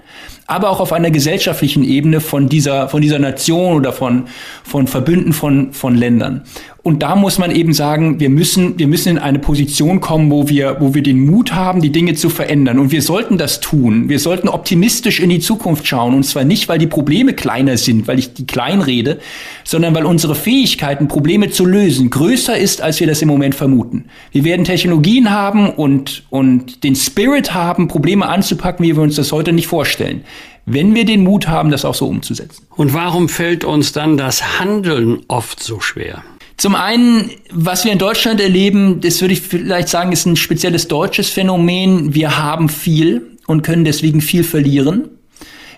aber 0.49 0.69
auch 0.71 0.79
auf 0.79 0.91
einer 0.91 1.11
gesellschaftlichen 1.11 1.83
Ebene 1.83 2.21
von 2.21 2.49
dieser, 2.49 2.89
von 2.89 3.01
dieser 3.01 3.19
Nation 3.19 3.75
oder 3.75 3.93
von, 3.93 4.27
von 4.63 4.87
Verbünden 4.87 5.31
von, 5.31 5.73
von 5.73 5.95
Ländern. 5.95 6.41
Und 6.89 7.03
da 7.03 7.15
muss 7.15 7.37
man 7.37 7.51
eben 7.51 7.71
sagen, 7.71 8.19
wir 8.19 8.31
müssen, 8.31 8.79
wir 8.79 8.87
müssen 8.87 9.09
in 9.09 9.17
eine 9.19 9.37
Position 9.37 10.01
kommen, 10.01 10.31
wo 10.31 10.49
wir, 10.49 10.77
wo 10.79 10.95
wir 10.95 11.03
den 11.03 11.23
Mut 11.23 11.53
haben, 11.53 11.81
die 11.81 11.91
Dinge 11.91 12.15
zu 12.15 12.31
verändern. 12.31 12.79
Und 12.79 12.91
wir 12.91 13.03
sollten 13.03 13.37
das 13.37 13.59
tun. 13.59 14.09
Wir 14.09 14.17
sollten 14.17 14.49
optimistisch 14.49 15.19
in 15.19 15.29
die 15.29 15.39
Zukunft 15.39 15.85
schauen. 15.85 16.15
Und 16.15 16.23
zwar 16.23 16.45
nicht, 16.45 16.67
weil 16.67 16.79
die 16.79 16.87
Probleme 16.87 17.35
kleiner 17.35 17.77
sind, 17.77 18.07
weil 18.07 18.17
ich 18.17 18.33
die 18.33 18.47
klein 18.47 18.81
rede, 18.81 19.19
sondern 19.63 19.93
weil 19.93 20.03
unsere 20.03 20.33
Fähigkeiten, 20.33 21.07
Probleme 21.07 21.51
zu 21.51 21.63
lösen, 21.63 22.09
größer 22.09 22.57
ist, 22.57 22.81
als 22.81 22.99
wir 22.99 23.05
das 23.05 23.21
im 23.21 23.27
Moment 23.27 23.53
vermuten. 23.53 24.05
Wir 24.31 24.43
werden 24.43 24.65
Technologien 24.65 25.29
haben 25.29 25.69
und, 25.69 26.23
und 26.31 26.83
den 26.83 26.95
Spirit 26.95 27.53
haben, 27.53 27.87
Probleme 27.87 28.27
anzupacken, 28.27 28.83
wie 28.83 28.95
wir 28.95 29.03
uns 29.03 29.15
das 29.15 29.31
heute 29.31 29.53
nicht 29.53 29.67
vorstellen 29.67 30.23
wenn 30.71 30.93
wir 30.93 31.03
den 31.03 31.23
Mut 31.23 31.47
haben, 31.47 31.71
das 31.71 31.83
auch 31.83 31.95
so 31.95 32.07
umzusetzen. 32.07 32.67
Und 32.75 32.93
warum 32.93 33.27
fällt 33.27 33.63
uns 33.63 33.91
dann 33.91 34.17
das 34.17 34.59
Handeln 34.59 35.21
oft 35.27 35.63
so 35.63 35.79
schwer? 35.79 36.21
Zum 36.59 36.75
einen, 36.75 37.31
was 37.51 37.85
wir 37.85 37.93
in 37.93 37.99
Deutschland 37.99 38.41
erleben, 38.41 38.99
das 38.99 39.21
würde 39.21 39.33
ich 39.33 39.39
vielleicht 39.39 39.87
sagen, 39.87 40.11
ist 40.11 40.25
ein 40.25 40.35
spezielles 40.35 40.89
deutsches 40.89 41.29
Phänomen. 41.29 42.13
Wir 42.13 42.37
haben 42.37 42.67
viel 42.67 43.37
und 43.47 43.61
können 43.61 43.85
deswegen 43.85 44.19
viel 44.19 44.43
verlieren. 44.43 45.07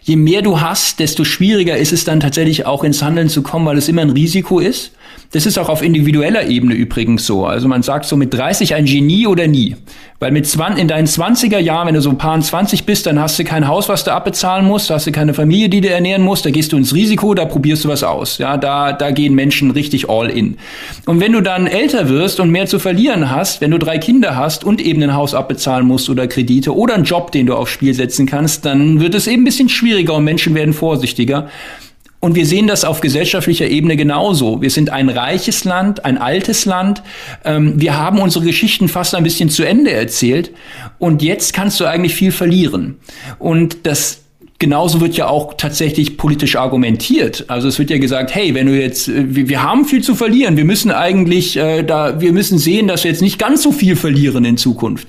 je 0.01 0.15
mehr 0.15 0.41
du 0.41 0.59
hast, 0.59 0.99
desto 0.99 1.23
schwieriger 1.23 1.77
ist 1.77 1.93
es 1.93 2.03
dann 2.03 2.19
tatsächlich 2.19 2.65
auch 2.65 2.83
ins 2.83 3.03
Handeln 3.03 3.29
zu 3.29 3.43
kommen, 3.43 3.67
weil 3.67 3.77
es 3.77 3.89
immer 3.89 4.01
ein 4.01 4.09
Risiko 4.09 4.57
ist. 4.57 4.93
Das 5.33 5.45
ist 5.45 5.57
auch 5.57 5.69
auf 5.69 5.81
individueller 5.81 6.47
Ebene 6.47 6.73
übrigens 6.73 7.25
so. 7.25 7.45
Also 7.45 7.69
man 7.69 7.83
sagt 7.83 8.05
so 8.05 8.17
mit 8.17 8.33
30 8.33 8.75
ein 8.75 8.83
Genie 8.83 9.27
oder 9.27 9.47
nie. 9.47 9.77
Weil 10.19 10.31
mit 10.31 10.45
20, 10.45 10.79
in 10.79 10.89
deinen 10.89 11.07
20er 11.07 11.57
Jahren, 11.57 11.87
wenn 11.87 11.95
du 11.95 12.01
so 12.01 12.09
ein 12.09 12.17
paar 12.17 12.39
20 12.39 12.85
bist, 12.85 13.05
dann 13.05 13.17
hast 13.17 13.39
du 13.39 13.45
kein 13.45 13.67
Haus, 13.67 13.87
was 13.87 14.03
du 14.03 14.11
abbezahlen 14.11 14.65
musst, 14.67 14.89
hast 14.89 15.07
du 15.07 15.13
keine 15.13 15.33
Familie, 15.33 15.69
die 15.69 15.79
du 15.79 15.89
ernähren 15.89 16.21
musst, 16.21 16.45
da 16.45 16.51
gehst 16.51 16.73
du 16.73 16.77
ins 16.77 16.93
Risiko, 16.93 17.33
da 17.33 17.45
probierst 17.45 17.85
du 17.85 17.89
was 17.89 18.03
aus. 18.03 18.39
Ja, 18.39 18.57
da, 18.57 18.91
da 18.91 19.11
gehen 19.11 19.33
Menschen 19.33 19.71
richtig 19.71 20.09
all 20.09 20.29
in. 20.29 20.57
Und 21.05 21.21
wenn 21.21 21.31
du 21.31 21.39
dann 21.39 21.65
älter 21.65 22.09
wirst 22.09 22.41
und 22.41 22.49
mehr 22.49 22.67
zu 22.67 22.77
verlieren 22.77 23.31
hast, 23.31 23.61
wenn 23.61 23.71
du 23.71 23.79
drei 23.79 23.99
Kinder 23.99 24.35
hast 24.35 24.65
und 24.65 24.81
eben 24.81 25.01
ein 25.01 25.13
Haus 25.13 25.33
abbezahlen 25.33 25.87
musst 25.87 26.09
oder 26.09 26.27
Kredite 26.27 26.75
oder 26.75 26.95
einen 26.95 27.05
Job, 27.05 27.31
den 27.31 27.45
du 27.45 27.55
aufs 27.55 27.71
Spiel 27.71 27.93
setzen 27.93 28.25
kannst, 28.25 28.65
dann 28.65 28.99
wird 28.99 29.15
es 29.15 29.27
eben 29.27 29.43
ein 29.43 29.45
bisschen 29.45 29.69
schwieriger 29.69 30.13
und 30.15 30.25
Menschen 30.25 30.53
werden 30.55 30.73
vorsichtiger. 30.73 31.47
Und 32.21 32.36
wir 32.36 32.45
sehen 32.45 32.67
das 32.67 32.86
auf 32.86 33.01
gesellschaftlicher 33.01 33.67
Ebene 33.67 33.97
genauso. 33.97 34.62
Wir 34.62 34.69
sind 34.69 34.91
ein 34.91 35.10
reiches 35.10 35.65
Land, 35.65 36.05
ein 36.05 36.19
altes 36.19 36.65
Land. 36.65 37.01
Ähm, 37.43 37.81
wir 37.81 37.97
haben 37.97 38.19
unsere 38.19 38.45
Geschichten 38.45 38.88
fast 38.88 39.15
ein 39.15 39.23
bisschen 39.23 39.49
zu 39.49 39.63
Ende 39.63 39.91
erzählt. 39.91 40.51
Und 40.99 41.23
jetzt 41.23 41.53
kannst 41.53 41.79
du 41.79 41.86
eigentlich 41.86 42.13
viel 42.13 42.31
verlieren. 42.31 42.99
Und 43.39 43.88
das 43.88 44.21
Genauso 44.62 45.01
wird 45.01 45.17
ja 45.17 45.27
auch 45.27 45.55
tatsächlich 45.55 46.17
politisch 46.17 46.55
argumentiert. 46.55 47.45
Also 47.47 47.67
es 47.67 47.79
wird 47.79 47.89
ja 47.89 47.97
gesagt, 47.97 48.36
hey, 48.36 48.53
wenn 48.53 48.67
du 48.67 48.79
jetzt, 48.79 49.07
äh, 49.07 49.36
wir, 49.36 49.49
wir 49.49 49.63
haben 49.63 49.86
viel 49.86 50.03
zu 50.03 50.13
verlieren, 50.13 50.55
wir 50.55 50.65
müssen 50.65 50.91
eigentlich 50.91 51.57
äh, 51.57 51.81
da, 51.81 52.21
wir 52.21 52.31
müssen 52.31 52.60
sehen, 52.60 52.88
dass 52.88 53.03
wir 53.03 53.10
jetzt 53.10 53.23
nicht 53.23 53.39
ganz 53.39 53.63
so 53.63 53.71
viel 53.71 53.95
verlieren 53.95 54.45
in 54.45 54.57
Zukunft. 54.57 55.07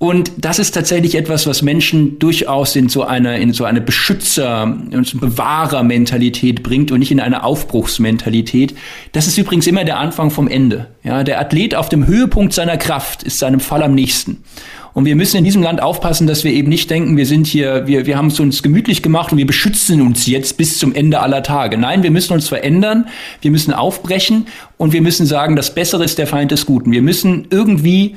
Und 0.00 0.32
das 0.38 0.58
ist 0.58 0.70
tatsächlich 0.70 1.14
etwas, 1.14 1.46
was 1.46 1.60
Menschen 1.60 2.18
durchaus 2.18 2.74
in 2.74 2.88
so 2.88 3.04
eine, 3.04 3.38
in 3.38 3.52
so 3.52 3.64
eine 3.64 3.82
Beschützer- 3.82 4.62
und 4.62 5.20
Bewahrermentalität 5.20 6.62
bringt 6.62 6.90
und 6.90 7.00
nicht 7.00 7.10
in 7.10 7.20
eine 7.20 7.44
Aufbruchsmentalität. 7.44 8.74
Das 9.12 9.26
ist 9.26 9.36
übrigens 9.36 9.66
immer 9.66 9.84
der 9.84 9.98
Anfang 9.98 10.30
vom 10.30 10.48
Ende. 10.48 10.86
Ja, 11.04 11.22
der 11.22 11.38
Athlet 11.38 11.74
auf 11.74 11.90
dem 11.90 12.06
Höhepunkt 12.06 12.54
seiner 12.54 12.78
Kraft 12.78 13.24
ist 13.24 13.40
seinem 13.40 13.60
Fall 13.60 13.82
am 13.82 13.94
nächsten. 13.94 14.42
Und 14.94 15.04
wir 15.04 15.16
müssen 15.16 15.36
in 15.36 15.44
diesem 15.44 15.62
Land 15.62 15.82
aufpassen, 15.82 16.26
dass 16.26 16.44
wir 16.44 16.52
eben 16.52 16.70
nicht 16.70 16.90
denken, 16.90 17.18
wir 17.18 17.26
sind 17.26 17.46
hier, 17.46 17.86
wir, 17.86 18.06
wir 18.06 18.16
haben 18.16 18.28
es 18.28 18.40
uns 18.40 18.62
gemütlich 18.62 19.02
gemacht 19.02 19.32
und 19.32 19.38
wir 19.38 19.46
beschützen 19.46 20.00
uns 20.00 20.26
jetzt 20.26 20.56
bis 20.56 20.78
zum 20.78 20.94
Ende 20.94 21.20
aller 21.20 21.42
Tage. 21.42 21.76
Nein, 21.76 22.02
wir 22.02 22.10
müssen 22.10 22.32
uns 22.32 22.48
verändern, 22.48 23.06
wir 23.42 23.50
müssen 23.50 23.74
aufbrechen 23.74 24.46
und 24.78 24.92
wir 24.94 25.02
müssen 25.02 25.26
sagen, 25.26 25.56
das 25.56 25.74
Bessere 25.74 26.04
ist 26.04 26.18
der 26.18 26.26
Feind 26.26 26.50
des 26.50 26.64
Guten. 26.64 26.90
Wir 26.90 27.02
müssen 27.02 27.46
irgendwie 27.50 28.16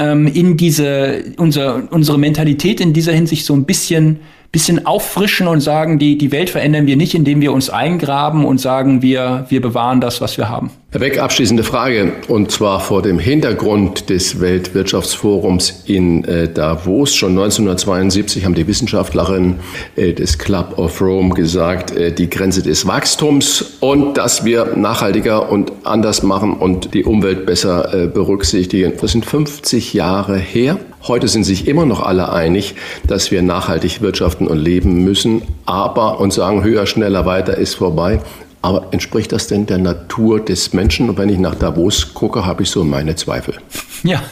ähm, 0.00 0.26
in 0.26 0.56
diese, 0.56 1.22
unser, 1.36 1.82
unsere 1.92 2.18
Mentalität 2.18 2.80
in 2.80 2.92
dieser 2.92 3.12
Hinsicht 3.12 3.44
so 3.44 3.54
ein 3.54 3.64
bisschen 3.64 4.20
bisschen 4.52 4.84
auffrischen 4.84 5.46
und 5.46 5.60
sagen, 5.60 5.98
die, 5.98 6.18
die 6.18 6.32
Welt 6.32 6.50
verändern 6.50 6.86
wir 6.86 6.96
nicht, 6.96 7.14
indem 7.14 7.40
wir 7.40 7.52
uns 7.52 7.70
eingraben 7.70 8.44
und 8.44 8.58
sagen, 8.60 9.00
wir, 9.00 9.46
wir 9.48 9.60
bewahren 9.60 10.00
das, 10.00 10.20
was 10.20 10.36
wir 10.38 10.48
haben. 10.48 10.70
Herr 10.92 10.98
Beck, 10.98 11.20
abschließende 11.20 11.62
Frage, 11.62 12.14
und 12.26 12.50
zwar 12.50 12.80
vor 12.80 13.00
dem 13.00 13.20
Hintergrund 13.20 14.10
des 14.10 14.40
Weltwirtschaftsforums 14.40 15.84
in 15.86 16.24
äh, 16.24 16.52
Davos. 16.52 17.14
Schon 17.14 17.38
1972 17.38 18.44
haben 18.44 18.56
die 18.56 18.66
Wissenschaftlerinnen 18.66 19.60
äh, 19.94 20.12
des 20.12 20.38
Club 20.38 20.78
of 20.78 21.00
Rome 21.00 21.32
gesagt, 21.32 21.92
äh, 21.92 22.10
die 22.10 22.28
Grenze 22.28 22.64
des 22.64 22.88
Wachstums 22.88 23.76
und 23.78 24.18
dass 24.18 24.44
wir 24.44 24.74
nachhaltiger 24.74 25.52
und 25.52 25.70
anders 25.84 26.24
machen 26.24 26.54
und 26.54 26.92
die 26.92 27.04
Umwelt 27.04 27.46
besser 27.46 28.08
berücksichtigen. 28.12 28.94
Das 29.00 29.12
sind 29.12 29.24
50 29.24 29.94
Jahre 29.94 30.38
her. 30.38 30.76
Heute 31.06 31.28
sind 31.28 31.44
sich 31.44 31.68
immer 31.68 31.86
noch 31.86 32.02
alle 32.02 32.32
einig, 32.32 32.74
dass 33.06 33.30
wir 33.30 33.42
nachhaltig 33.42 34.02
wirtschaften 34.02 34.48
und 34.48 34.58
leben 34.58 35.04
müssen, 35.04 35.42
aber 35.66 36.18
und 36.18 36.32
sagen, 36.32 36.64
höher, 36.64 36.86
schneller, 36.86 37.26
weiter 37.26 37.56
ist 37.56 37.76
vorbei. 37.76 38.18
Aber 38.62 38.88
entspricht 38.90 39.32
das 39.32 39.46
denn 39.46 39.66
der 39.66 39.78
Natur 39.78 40.44
des 40.44 40.72
Menschen? 40.74 41.08
Und 41.08 41.18
wenn 41.18 41.30
ich 41.30 41.38
nach 41.38 41.54
Davos 41.54 42.12
gucke, 42.12 42.44
habe 42.44 42.62
ich 42.62 42.70
so 42.70 42.84
meine 42.84 43.16
Zweifel. 43.16 43.54
Ja, 44.02 44.22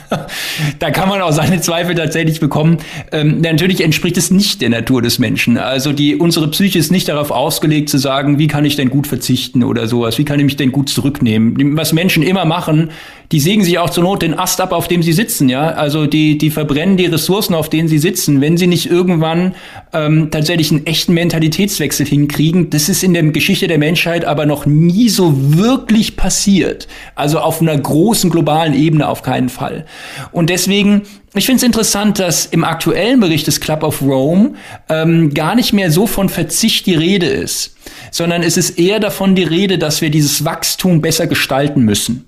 da 0.79 0.91
kann 0.91 1.09
man 1.09 1.21
auch 1.21 1.33
seine 1.33 1.61
Zweifel 1.61 1.95
tatsächlich 1.95 2.41
bekommen. 2.41 2.79
Ähm, 3.13 3.41
natürlich 3.41 3.83
entspricht 3.83 4.17
es 4.17 4.31
nicht 4.31 4.61
der 4.63 4.71
Natur 4.71 5.03
des 5.03 5.19
Menschen. 5.19 5.59
Also 5.59 5.93
die, 5.93 6.17
unsere 6.17 6.49
Psyche 6.49 6.79
ist 6.79 6.91
nicht 6.91 7.09
darauf 7.09 7.31
ausgelegt 7.31 7.89
zu 7.89 7.99
sagen, 7.99 8.39
wie 8.39 8.47
kann 8.47 8.65
ich 8.65 8.77
denn 8.77 8.91
gut 8.91 9.07
verzichten 9.07 9.63
oder 9.63 9.87
sowas, 9.87 10.19
wie 10.19 10.25
kann 10.25 10.39
ich 10.39 10.47
mich 10.47 10.57
denn 10.57 10.73
gut 10.73 10.89
zurücknehmen. 10.89 11.77
Was 11.77 11.93
Menschen 11.93 12.23
immer 12.23 12.45
machen, 12.45 12.91
die 13.31 13.41
sägen 13.41 13.63
sich 13.63 13.79
auch 13.79 13.91
zur 13.91 14.05
Not 14.05 14.23
den 14.23 14.39
Ast 14.39 14.61
ab, 14.61 14.73
auf 14.73 14.89
dem 14.89 15.03
sie 15.03 15.13
sitzen, 15.13 15.51
ja. 15.51 15.69
Also 15.69 16.07
die, 16.07 16.39
die 16.39 16.51
verbrennen 16.51 16.97
die 16.97 17.05
Ressourcen, 17.07 17.55
auf 17.55 17.69
denen 17.69 17.87
sie 17.87 17.99
sitzen, 17.99 18.41
wenn 18.41 18.57
sie 18.57 18.67
nicht 18.67 18.91
irgendwann 18.91 19.55
ähm, 19.93 20.31
tatsächlich 20.31 20.71
einen 20.71 20.87
echten 20.87 21.13
Mentalitätswechsel 21.13 22.07
hinkriegen. 22.07 22.71
Das 22.71 22.89
ist 22.89 23.05
in 23.05 23.13
der 23.13 23.23
Geschichte 23.25 23.67
der 23.67 23.79
Menschheit 23.79 24.25
aber 24.25 24.47
noch 24.47 24.65
nie 24.65 25.11
so 25.11 25.35
wirklich 25.57 26.17
passiert. 26.17 26.89
Also 27.15 27.39
auf 27.41 27.61
einer 27.61 27.77
großen 27.77 28.31
globalen 28.31 28.73
Ebene 28.73 29.07
auf 29.07 29.23
keinen 29.23 29.51
Fall. 29.51 29.85
Und 30.33 30.49
deswegen, 30.49 31.03
ich 31.35 31.45
finde 31.45 31.59
es 31.59 31.65
interessant, 31.65 32.19
dass 32.19 32.47
im 32.47 32.65
aktuellen 32.65 33.21
Bericht 33.21 33.47
des 33.47 33.61
Club 33.61 33.83
of 33.83 34.01
Rome 34.01 34.55
ähm, 34.89 35.35
gar 35.35 35.55
nicht 35.55 35.75
mehr 35.75 35.91
so 35.91 36.07
von 36.07 36.31
Verzicht 36.31 36.87
die 36.87 36.95
Rede 36.95 37.27
ist, 37.27 37.77
sondern 38.11 38.43
es 38.43 38.57
ist 38.57 38.79
eher 38.79 39.01
davon 39.01 39.35
die 39.35 39.43
Rede, 39.43 39.77
dass 39.77 40.01
wir 40.01 40.09
dieses 40.09 40.47
Wachstum 40.47 41.03
besser 41.03 41.27
gestalten 41.27 41.83
müssen. 41.83 42.28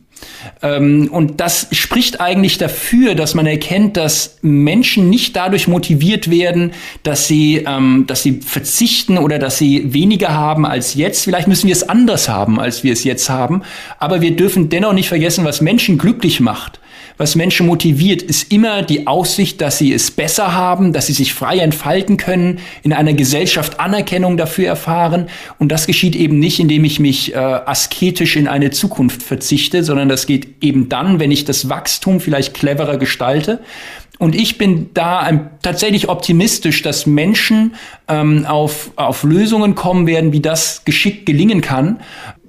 Ähm, 0.63 1.09
und 1.11 1.41
das 1.41 1.69
spricht 1.73 2.21
eigentlich 2.21 2.59
dafür, 2.59 3.15
dass 3.15 3.35
man 3.35 3.47
erkennt, 3.47 3.97
dass 3.97 4.39
Menschen 4.43 5.11
nicht 5.11 5.37
dadurch 5.37 5.69
motiviert 5.69 6.31
werden, 6.31 6.73
dass 7.03 7.27
sie, 7.27 7.65
ähm, 7.67 8.05
dass 8.07 8.23
sie 8.23 8.41
verzichten 8.41 9.19
oder 9.19 9.39
dass 9.39 9.59
sie 9.59 9.93
weniger 9.93 10.35
haben 10.35 10.67
als 10.67 10.95
jetzt. 10.95 11.25
Vielleicht 11.25 11.49
müssen 11.49 11.67
wir 11.67 11.75
es 11.75 11.89
anders 11.89 12.29
haben, 12.29 12.61
als 12.61 12.85
wir 12.85 12.93
es 12.93 13.05
jetzt 13.05 13.29
haben. 13.31 13.63
Aber 13.99 14.21
wir 14.21 14.37
dürfen 14.37 14.69
dennoch 14.69 14.93
nicht 14.93 15.09
vergessen, 15.09 15.45
was 15.45 15.61
Menschen 15.61 15.99
glücklich 15.99 16.41
macht 16.41 16.81
was 17.21 17.37
Menschen 17.37 17.67
motiviert, 17.67 18.23
ist 18.23 18.51
immer 18.51 18.81
die 18.81 19.07
Aussicht, 19.07 19.61
dass 19.61 19.77
sie 19.77 19.93
es 19.93 20.11
besser 20.11 20.55
haben, 20.55 20.95
dass 20.95 21.05
sie 21.05 21.13
sich 21.13 21.35
frei 21.35 21.59
entfalten 21.59 22.17
können, 22.17 22.61
in 22.83 22.95
einer 22.95 23.13
Gesellschaft 23.13 23.79
Anerkennung 23.79 24.39
dafür 24.39 24.69
erfahren. 24.69 25.27
Und 25.59 25.71
das 25.71 25.87
geschieht 25.87 26.17
eben 26.17 26.39
nicht, 26.39 26.61
indem 26.61 26.83
ich 26.83 26.99
mich 26.99 27.35
äh, 27.35 27.37
asketisch 27.37 28.37
in 28.37 28.49
eine 28.49 28.71
Zukunft 28.71 29.23
verzichte, 29.23 29.85
sondern 29.85 30.09
das 30.09 30.25
geht 30.25 30.65
eben 30.65 30.89
dann, 30.89 31.21
wenn 31.21 31.31
ich 31.31 31.45
das 31.45 31.69
Wachstum 31.69 32.21
vielleicht 32.21 32.55
cleverer 32.55 32.97
gestalte. 32.97 33.61
Und 34.19 34.35
ich 34.35 34.57
bin 34.57 34.89
da 34.95 35.19
ein, 35.19 35.51
tatsächlich 35.61 36.09
optimistisch, 36.09 36.81
dass 36.81 37.05
Menschen 37.05 37.75
ähm, 38.09 38.47
auf, 38.47 38.93
auf 38.97 39.25
Lösungen 39.25 39.75
kommen 39.75 40.07
werden, 40.07 40.33
wie 40.33 40.41
das 40.41 40.87
geschickt 40.87 41.27
gelingen 41.27 41.61
kann. 41.61 42.01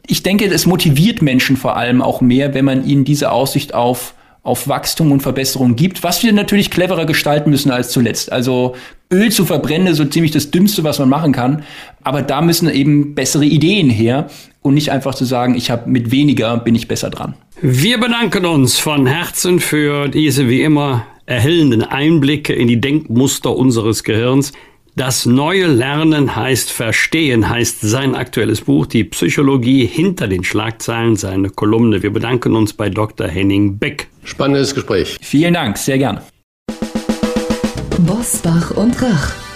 Ich 0.07 0.23
denke, 0.23 0.45
es 0.45 0.65
motiviert 0.65 1.21
Menschen 1.21 1.57
vor 1.57 1.75
allem 1.75 2.01
auch 2.01 2.21
mehr, 2.21 2.53
wenn 2.53 2.63
man 2.63 2.88
ihnen 2.88 3.03
diese 3.03 3.34
Aussicht 3.34 3.73
auf 3.73 4.13
auf 4.43 4.67
Wachstum 4.67 5.12
und 5.12 5.21
Verbesserung 5.21 5.75
gibt, 5.75 6.04
was 6.04 6.23
wir 6.23 6.34
natürlich 6.34 6.71
cleverer 6.71 7.06
gestalten 7.06 7.51
müssen 7.51 7.69
als 7.69 7.89
zuletzt. 7.89 8.32
Also 8.32 8.75
Öl 9.12 9.32
zu 9.32 9.45
verbrennen 9.45 9.88
ist 9.88 9.97
so 9.97 10.06
ziemlich 10.06 10.32
das 10.32 10.49
Dümmste, 10.49 10.84
was 10.84 10.97
man 10.97 11.10
machen 11.10 11.32
kann. 11.32 11.63
Aber 12.04 12.23
da 12.23 12.41
müssen 12.41 12.69
eben 12.69 13.13
bessere 13.13 13.45
Ideen 13.45 13.89
her 13.89 14.30
und 14.62 14.73
nicht 14.73 14.91
einfach 14.91 15.13
zu 15.13 15.25
sagen, 15.25 15.56
ich 15.56 15.69
habe 15.69 15.89
mit 15.89 16.12
weniger 16.12 16.58
bin 16.58 16.73
ich 16.73 16.88
besser 16.88 17.12
dran. 17.12 17.36
Wir 17.62 17.99
bedanken 17.99 18.45
uns 18.45 18.80
von 18.80 19.06
Herzen 19.06 19.60
für 19.60 20.08
diese 20.08 20.49
wie 20.49 20.63
immer 20.63 21.06
erhellenden 21.27 21.84
Einblicke 21.84 22.54
in 22.54 22.67
die 22.67 22.82
Denkmuster 22.82 23.56
unseres 23.56 24.04
Gehirns. 24.04 24.54
Das 24.95 25.25
neue 25.25 25.67
Lernen 25.67 26.36
heißt 26.36 26.69
Verstehen, 26.69 27.47
heißt 27.47 27.80
sein 27.80 28.13
aktuelles 28.13 28.60
Buch, 28.62 28.86
die 28.86 29.06
Psychologie 29.06 29.86
hinter 29.86 30.27
den 30.27 30.43
Schlagzeilen, 30.43 31.15
seine 31.15 31.49
Kolumne. 31.49 32.04
Wir 32.04 32.12
bedanken 32.12 32.56
uns 32.56 32.73
bei 32.73 32.89
Dr. 32.89 33.27
Henning 33.27 33.77
Beck. 33.77 34.10
Spannendes 34.25 34.75
Gespräch. 34.75 35.17
Vielen 35.21 35.54
Dank, 35.54 35.77
sehr 35.77 35.97
gerne. 35.97 36.23
Bosbach 37.99 38.71
und 38.71 39.01
Rach. 39.01 39.50